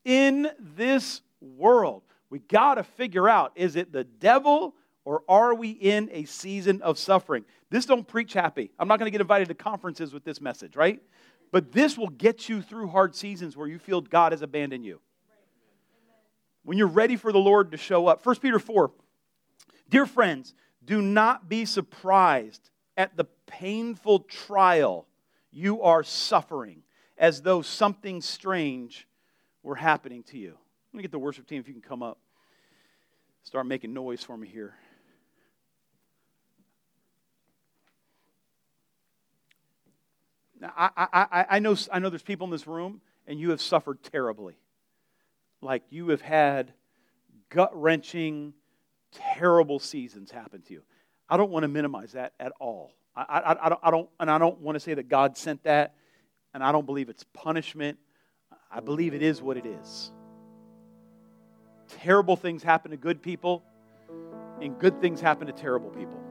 [0.06, 2.02] in this world.
[2.30, 6.80] We got to figure out is it the devil or are we in a season
[6.80, 7.44] of suffering?
[7.68, 8.70] This don't preach happy.
[8.78, 11.02] I'm not going to get invited to conferences with this message, right?
[11.54, 15.00] But this will get you through hard seasons where you feel God has abandoned you.
[16.64, 18.26] When you're ready for the Lord to show up.
[18.26, 18.90] 1 Peter 4.
[19.88, 20.52] Dear friends,
[20.84, 25.06] do not be surprised at the painful trial
[25.52, 26.82] you are suffering
[27.18, 29.06] as though something strange
[29.62, 30.58] were happening to you.
[30.92, 32.18] Let me get the worship team if you can come up.
[33.44, 34.74] Start making noise for me here.
[40.62, 44.02] I, I, I, know, I know there's people in this room, and you have suffered
[44.02, 44.54] terribly.
[45.60, 46.72] Like you have had
[47.48, 48.54] gut wrenching,
[49.36, 50.82] terrible seasons happen to you.
[51.28, 52.92] I don't want to minimize that at all.
[53.16, 55.62] I, I, I, don't, I don't, and I don't want to say that God sent
[55.64, 55.94] that,
[56.52, 57.98] and I don't believe it's punishment.
[58.70, 60.10] I believe it is what it is.
[61.88, 63.62] Terrible things happen to good people,
[64.60, 66.23] and good things happen to terrible people.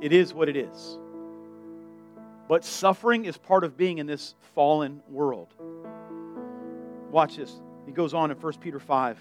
[0.00, 0.98] It is what it is.
[2.48, 5.54] But suffering is part of being in this fallen world.
[7.10, 7.60] Watch this.
[7.86, 9.18] He goes on in 1 Peter 5.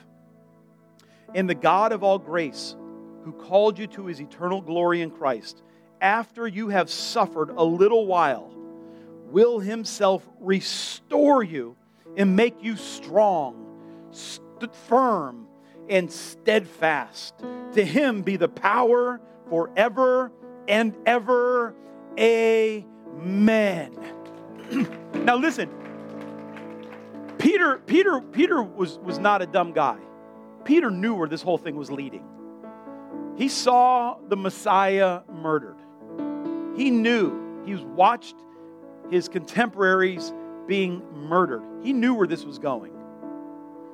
[1.35, 2.75] And the God of all grace,
[3.23, 5.61] who called you to his eternal glory in Christ,
[6.01, 8.51] after you have suffered a little while,
[9.25, 11.75] will himself restore you
[12.17, 15.47] and make you strong, st- firm,
[15.87, 17.35] and steadfast.
[17.73, 20.31] To him be the power forever
[20.69, 21.75] and ever.
[22.17, 23.93] Amen.
[25.25, 25.69] now listen.
[27.39, 29.97] Peter, Peter, Peter was, was not a dumb guy.
[30.65, 32.23] Peter knew where this whole thing was leading.
[33.37, 35.77] He saw the Messiah murdered.
[36.75, 37.63] He knew.
[37.65, 38.35] He watched
[39.09, 40.33] his contemporaries
[40.67, 41.63] being murdered.
[41.81, 42.93] He knew where this was going.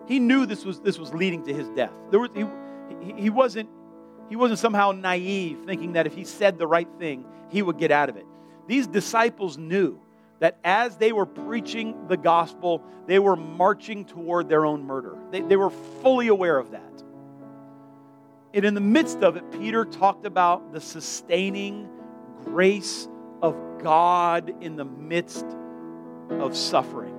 [0.08, 1.94] He knew this was, this was leading to his death.
[2.12, 3.70] There was, he, he, wasn't,
[4.30, 7.92] he wasn't somehow naive, thinking that if he said the right thing, he would get
[7.92, 8.26] out of it.
[8.68, 10.00] These disciples knew
[10.40, 15.18] that as they were preaching the gospel, they were marching toward their own murder.
[15.32, 16.82] They, they were fully aware of that.
[18.54, 21.90] And in the midst of it, Peter talked about the sustaining
[22.44, 23.08] grace
[23.42, 25.46] of God in the midst
[26.30, 27.15] of suffering.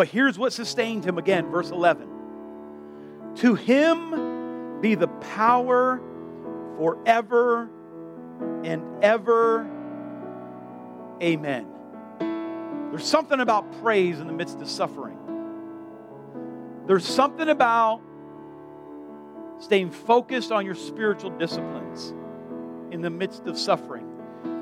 [0.00, 2.08] But here's what sustained him again, verse 11.
[3.34, 6.00] To him be the power
[6.78, 7.68] forever
[8.64, 9.68] and ever.
[11.22, 11.66] Amen.
[12.18, 15.18] There's something about praise in the midst of suffering.
[16.86, 18.00] There's something about
[19.58, 22.14] staying focused on your spiritual disciplines
[22.90, 24.06] in the midst of suffering.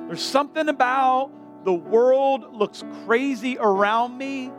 [0.09, 1.31] There's something about
[1.65, 4.51] the world looks crazy around me,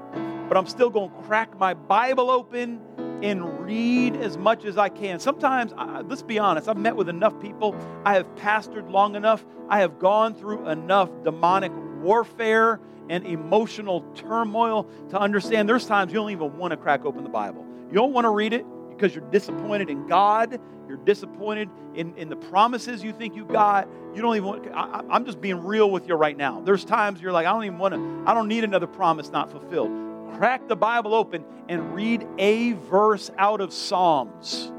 [0.50, 2.82] but I'm still going to crack my Bible open
[3.22, 5.20] and read as much as I can.
[5.20, 5.74] Sometimes,
[6.08, 10.00] let's be honest, I've met with enough people, I have pastored long enough, I have
[10.00, 11.72] gone through enough demonic
[12.02, 12.80] warfare
[13.10, 17.30] and emotional turmoil to understand there's times you don't even want to crack open the
[17.30, 17.66] Bible.
[17.88, 20.60] You don't want to read it because you're disappointed in God.
[20.88, 23.88] You're disappointed in, in the promises you think you got.
[24.16, 26.62] You don't even want, I, I'm just being real with you right now.
[26.62, 29.52] There's times you're like, I don't even want to, I don't need another promise not
[29.52, 30.09] fulfilled.
[30.38, 34.72] Crack the Bible open and read a verse out of Psalms.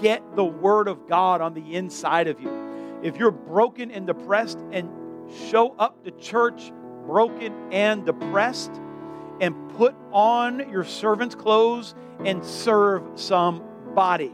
[0.00, 3.00] Get the Word of God on the inside of you.
[3.02, 4.90] If you're broken and depressed and
[5.50, 6.72] show up to church
[7.06, 8.80] broken and depressed,
[9.40, 11.94] and put on your servant's clothes
[12.24, 14.32] and serve somebody.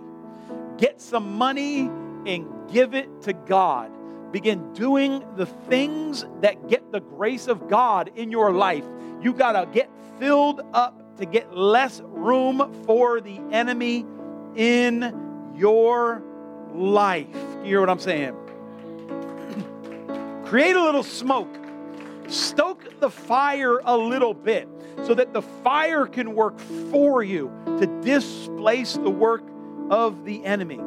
[0.76, 1.90] Get some money
[2.26, 3.90] and give it to God.
[4.32, 8.84] Begin doing the things that get the grace of God in your life.
[9.20, 14.04] You got to get filled up to get less room for the enemy
[14.54, 16.22] in your
[16.74, 17.26] life.
[17.60, 18.34] You hear what I'm saying?
[20.44, 21.48] Create a little smoke.
[22.28, 24.68] Stoke the fire a little bit
[25.04, 26.60] so that the fire can work
[26.90, 27.50] for you
[27.80, 29.42] to displace the work
[29.90, 30.80] of the enemy.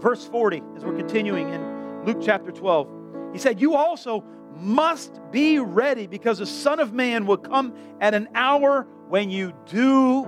[0.00, 2.88] Verse 40, as we're continuing in Luke chapter 12.
[3.32, 4.24] He said, You also
[4.56, 9.52] must be ready because the Son of Man will come at an hour when you
[9.66, 10.26] do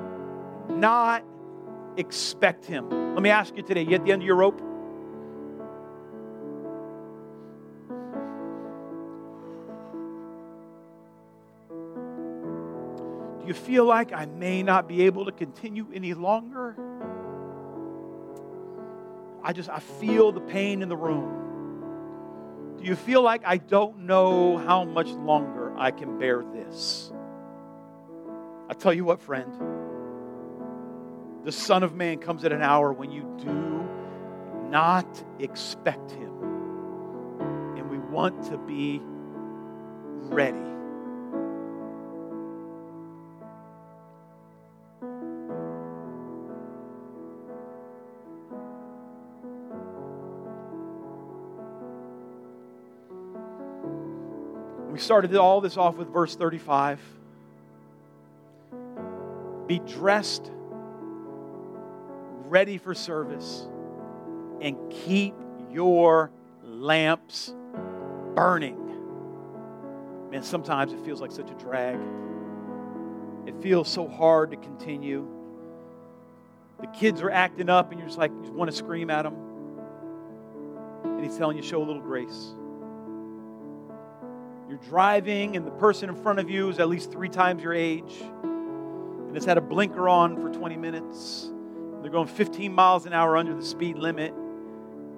[0.68, 1.24] not
[1.96, 3.14] expect him.
[3.14, 4.58] Let me ask you today, you at the end of your rope?
[13.40, 16.76] Do you feel like I may not be able to continue any longer?
[19.42, 21.41] I just I feel the pain in the room.
[22.82, 27.12] Do you feel like I don't know how much longer I can bear this?
[28.68, 29.52] I tell you what, friend.
[31.44, 33.88] The Son of Man comes at an hour when you do
[34.68, 36.32] not expect him.
[37.76, 39.00] And we want to be
[40.24, 40.71] ready.
[55.12, 56.98] Started all this off with verse 35.
[59.66, 60.50] Be dressed,
[62.46, 63.66] ready for service,
[64.62, 65.34] and keep
[65.70, 66.30] your
[66.64, 67.54] lamps
[68.34, 68.78] burning.
[70.30, 72.00] Man, sometimes it feels like such a drag.
[73.44, 75.28] It feels so hard to continue.
[76.80, 79.34] The kids are acting up, and you're just like, you want to scream at them.
[81.04, 82.54] And he's telling you, show a little grace.
[84.88, 88.12] Driving, and the person in front of you is at least three times your age,
[88.42, 91.50] and it's had a blinker on for 20 minutes.
[92.02, 94.34] They're going 15 miles an hour under the speed limit,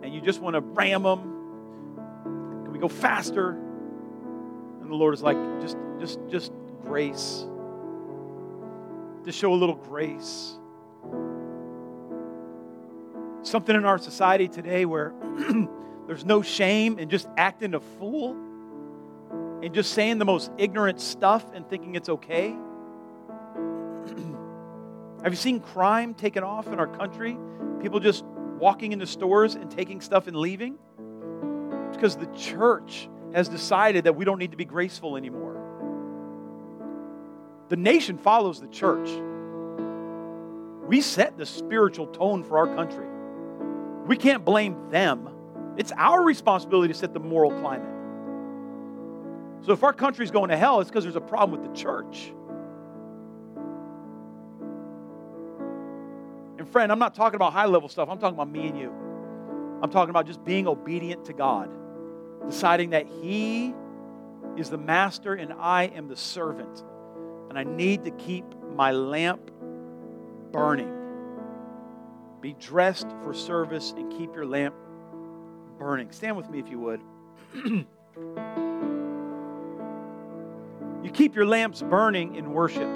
[0.03, 1.21] and you just want to ram them.
[2.65, 3.51] Can we go faster?
[3.51, 6.53] And the Lord is like, just, just, just
[6.83, 7.47] grace.
[9.25, 10.59] To show a little grace.
[13.43, 15.15] Something in our society today where
[16.07, 18.37] there's no shame in just acting a fool
[19.65, 22.49] and just saying the most ignorant stuff and thinking it's okay?
[25.23, 27.39] Have you seen crime taken off in our country?
[27.81, 28.27] People just
[28.59, 30.75] walking into stores and taking stuff and leaving?
[31.89, 35.57] It's because the church has decided that we don't need to be graceful anymore.
[37.71, 39.09] The nation follows the church.
[40.87, 43.07] We set the spiritual tone for our country.
[44.07, 45.31] We can't blame them.
[45.79, 47.94] It's our responsibility to set the moral climate.
[49.65, 52.33] So if our country's going to hell, it's because there's a problem with the church.
[56.59, 58.11] And friend, I'm not talking about high level stuff.
[58.11, 58.93] I'm talking about me and you.
[59.83, 61.71] I'm talking about just being obedient to God,
[62.47, 63.75] deciding that He
[64.59, 66.83] is the master and I am the servant.
[67.49, 68.45] And I need to keep
[68.75, 69.51] my lamp
[70.53, 70.93] burning.
[72.43, 74.75] Be dressed for service and keep your lamp
[75.79, 76.13] burning.
[76.13, 77.01] Stand with me if you would.
[81.05, 82.89] you keep your lamps burning in worship.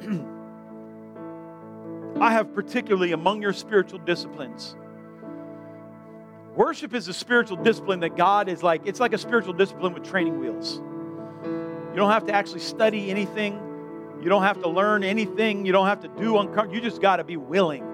[2.20, 4.74] I have particularly among your spiritual disciplines.
[6.56, 10.04] Worship is a spiritual discipline that God is like, it's like a spiritual discipline with
[10.04, 10.80] training wheels.
[11.44, 13.54] You don't have to actually study anything.
[14.22, 15.66] You don't have to learn anything.
[15.66, 16.74] You don't have to do uncomfortable.
[16.74, 17.84] You just got to be willing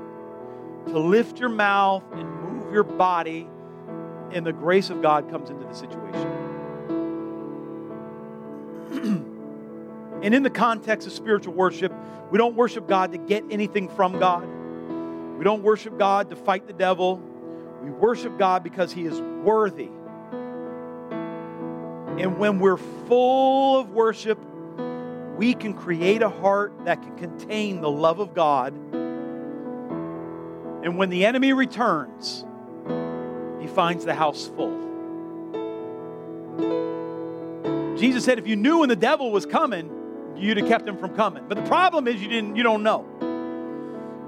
[0.86, 3.48] to lift your mouth and move your body,
[4.30, 6.45] and the grace of God comes into the situation.
[8.92, 11.92] and in the context of spiritual worship,
[12.30, 14.46] we don't worship God to get anything from God.
[15.38, 17.20] We don't worship God to fight the devil.
[17.82, 19.90] We worship God because He is worthy.
[22.18, 24.38] And when we're full of worship,
[25.36, 28.72] we can create a heart that can contain the love of God.
[30.82, 32.44] And when the enemy returns,
[33.60, 34.86] he finds the house full.
[37.96, 39.90] Jesus said, if you knew when the devil was coming,
[40.36, 41.44] you'd have kept him from coming.
[41.48, 43.06] But the problem is you didn't you don't know.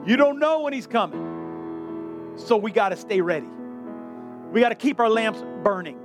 [0.06, 2.34] You don't know when he's coming.
[2.36, 3.48] So we got to stay ready.
[4.52, 5.98] We got to keep our lamps burning.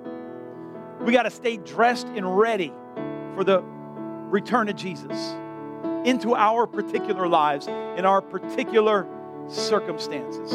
[0.99, 2.74] We got to stay dressed and ready
[3.36, 5.18] for the return of Jesus
[6.05, 9.07] into our particular lives, in our particular
[9.47, 10.51] circumstances.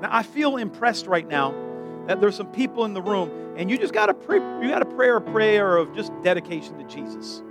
[0.00, 1.54] Now, I feel impressed right now
[2.08, 4.38] that there's some people in the room, and you just got to pray.
[4.38, 7.42] You got to pray a prayer of just dedication to Jesus.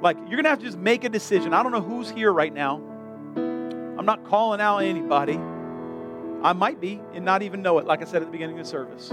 [0.00, 1.52] Like you're gonna have to just make a decision.
[1.52, 2.76] I don't know who's here right now.
[3.36, 5.34] I'm not calling out anybody.
[6.42, 8.64] I might be and not even know it, like I said at the beginning of
[8.64, 9.08] the service.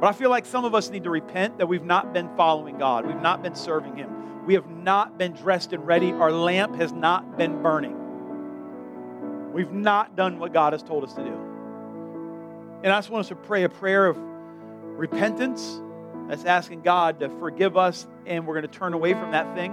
[0.00, 2.78] But I feel like some of us need to repent that we've not been following
[2.78, 3.06] God.
[3.06, 4.46] We've not been serving Him.
[4.46, 6.12] We have not been dressed and ready.
[6.12, 9.52] Our lamp has not been burning.
[9.52, 11.45] We've not done what God has told us to do.
[12.86, 15.80] And I just want us to pray a prayer of repentance.
[16.28, 19.72] That's asking God to forgive us, and we're going to turn away from that thing.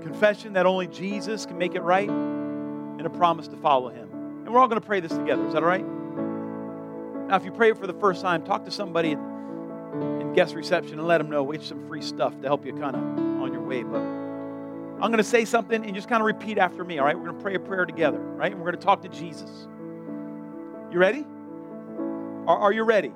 [0.00, 4.08] Confession that only Jesus can make it right, and a promise to follow Him.
[4.12, 5.44] And we're all going to pray this together.
[5.48, 5.84] Is that all right?
[7.26, 11.00] Now, if you pray it for the first time, talk to somebody in guest reception
[11.00, 11.42] and let them know.
[11.42, 13.02] We have some free stuff to help you kind of
[13.42, 13.82] on your way.
[13.82, 17.18] But I'm going to say something and just kind of repeat after me, all right?
[17.18, 18.52] We're going to pray a prayer together, right?
[18.52, 19.66] And we're going to talk to Jesus.
[20.96, 21.26] You ready?
[22.48, 23.12] Are, are you ready?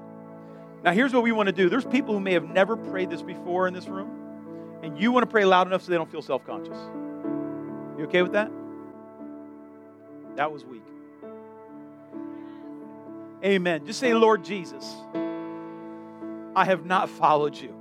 [0.85, 1.71] Now, here's what we want to do.
[1.71, 5.23] There's people who may have never prayed this before in this room, and you want
[5.23, 6.77] to pray loud enough so they don't feel self conscious.
[7.97, 8.51] You okay with that?
[10.37, 10.83] That was weak.
[13.43, 13.87] Amen.
[13.87, 14.85] Just say, Lord Jesus,
[16.55, 17.75] I have not followed you.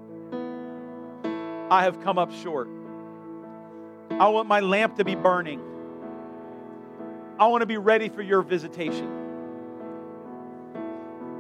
[1.70, 2.70] I have come up short.
[4.12, 5.60] I want my lamp to be burning.
[7.38, 9.19] I want to be ready for your visitation.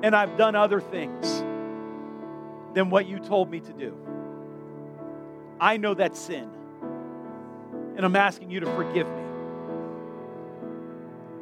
[0.01, 1.43] And I've done other things
[2.73, 3.97] than what you told me to do.
[5.59, 6.49] I know that's sin.
[7.97, 9.23] And I'm asking you to forgive me.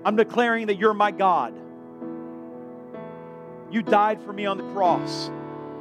[0.03, 1.53] I'm declaring that you're my God.
[3.70, 5.30] You died for me on the cross.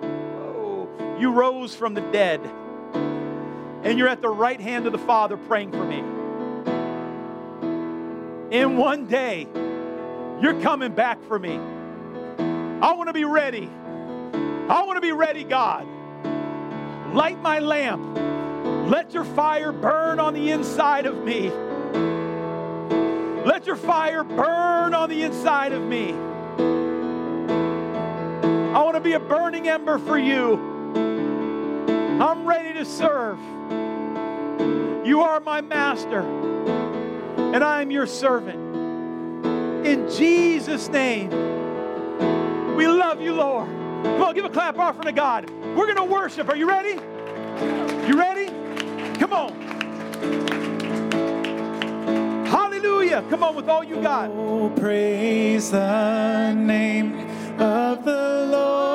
[0.02, 2.40] Oh, you rose from the dead.
[3.84, 6.00] And you're at the right hand of the Father praying for me.
[8.50, 9.46] In one day,
[10.42, 11.58] you're coming back for me.
[12.82, 13.70] I want to be ready.
[14.68, 15.86] I want to be ready, God.
[17.14, 18.18] Light my lamp.
[18.90, 21.50] Let your fire burn on the inside of me.
[23.44, 26.12] Let your fire burn on the inside of me.
[28.74, 30.56] I want to be a burning ember for you.
[32.20, 33.38] I'm ready to serve.
[35.06, 38.58] You are my master, and I am your servant.
[39.86, 41.30] In Jesus' name,
[42.76, 43.66] we love you, Lord.
[44.04, 45.50] Come on, give a clap offering to God.
[45.50, 46.48] We're going to worship.
[46.48, 47.00] Are you ready?
[48.06, 48.46] You ready?
[49.18, 49.52] Come on.
[52.46, 53.24] Hallelujah.
[53.30, 54.30] Come on with all you got.
[54.30, 57.18] Oh, praise the name
[57.58, 58.85] of the Lord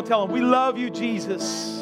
[0.00, 0.32] on, tell him.
[0.32, 1.78] We love you, Jesus.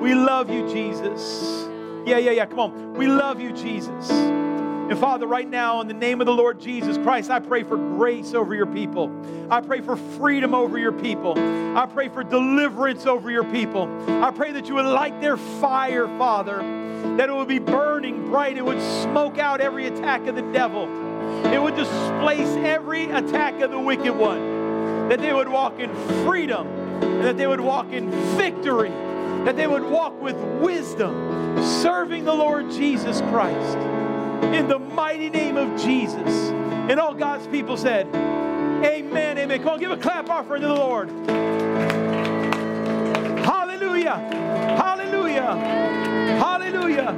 [0.00, 1.66] We love you, Jesus.
[2.06, 2.46] Yeah, yeah, yeah.
[2.46, 2.94] Come on.
[2.94, 4.10] We love you, Jesus.
[4.10, 7.76] And Father, right now, in the name of the Lord Jesus Christ, I pray for
[7.76, 9.10] grace over your people.
[9.50, 11.34] I pray for freedom over your people.
[11.76, 13.88] I pray for deliverance over your people.
[14.22, 16.58] I pray that you would light their fire, Father,
[17.16, 18.58] that it would be burning bright.
[18.58, 20.88] It would smoke out every attack of the devil.
[21.46, 25.08] It would displace every attack of the wicked one.
[25.08, 25.92] That they would walk in
[26.24, 26.66] freedom,
[27.02, 28.90] and that they would walk in victory,
[29.44, 33.78] that they would walk with wisdom, serving the Lord Jesus Christ
[34.54, 36.50] in the mighty name of Jesus.
[36.50, 38.06] And all God's people said,
[38.84, 39.58] Amen, amen.
[39.58, 41.10] Come on, give a clap offering to the Lord.
[43.44, 45.56] Hallelujah, hallelujah,
[46.38, 47.12] hallelujah,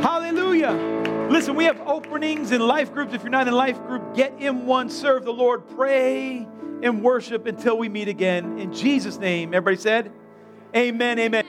[0.00, 1.28] hallelujah.
[1.30, 3.12] Listen, we have openings in life groups.
[3.12, 6.46] If you're not in life group, get in one, serve the Lord, pray
[6.82, 8.58] and worship until we meet again.
[8.58, 10.12] In Jesus' name, everybody said,
[10.74, 11.44] Amen, amen.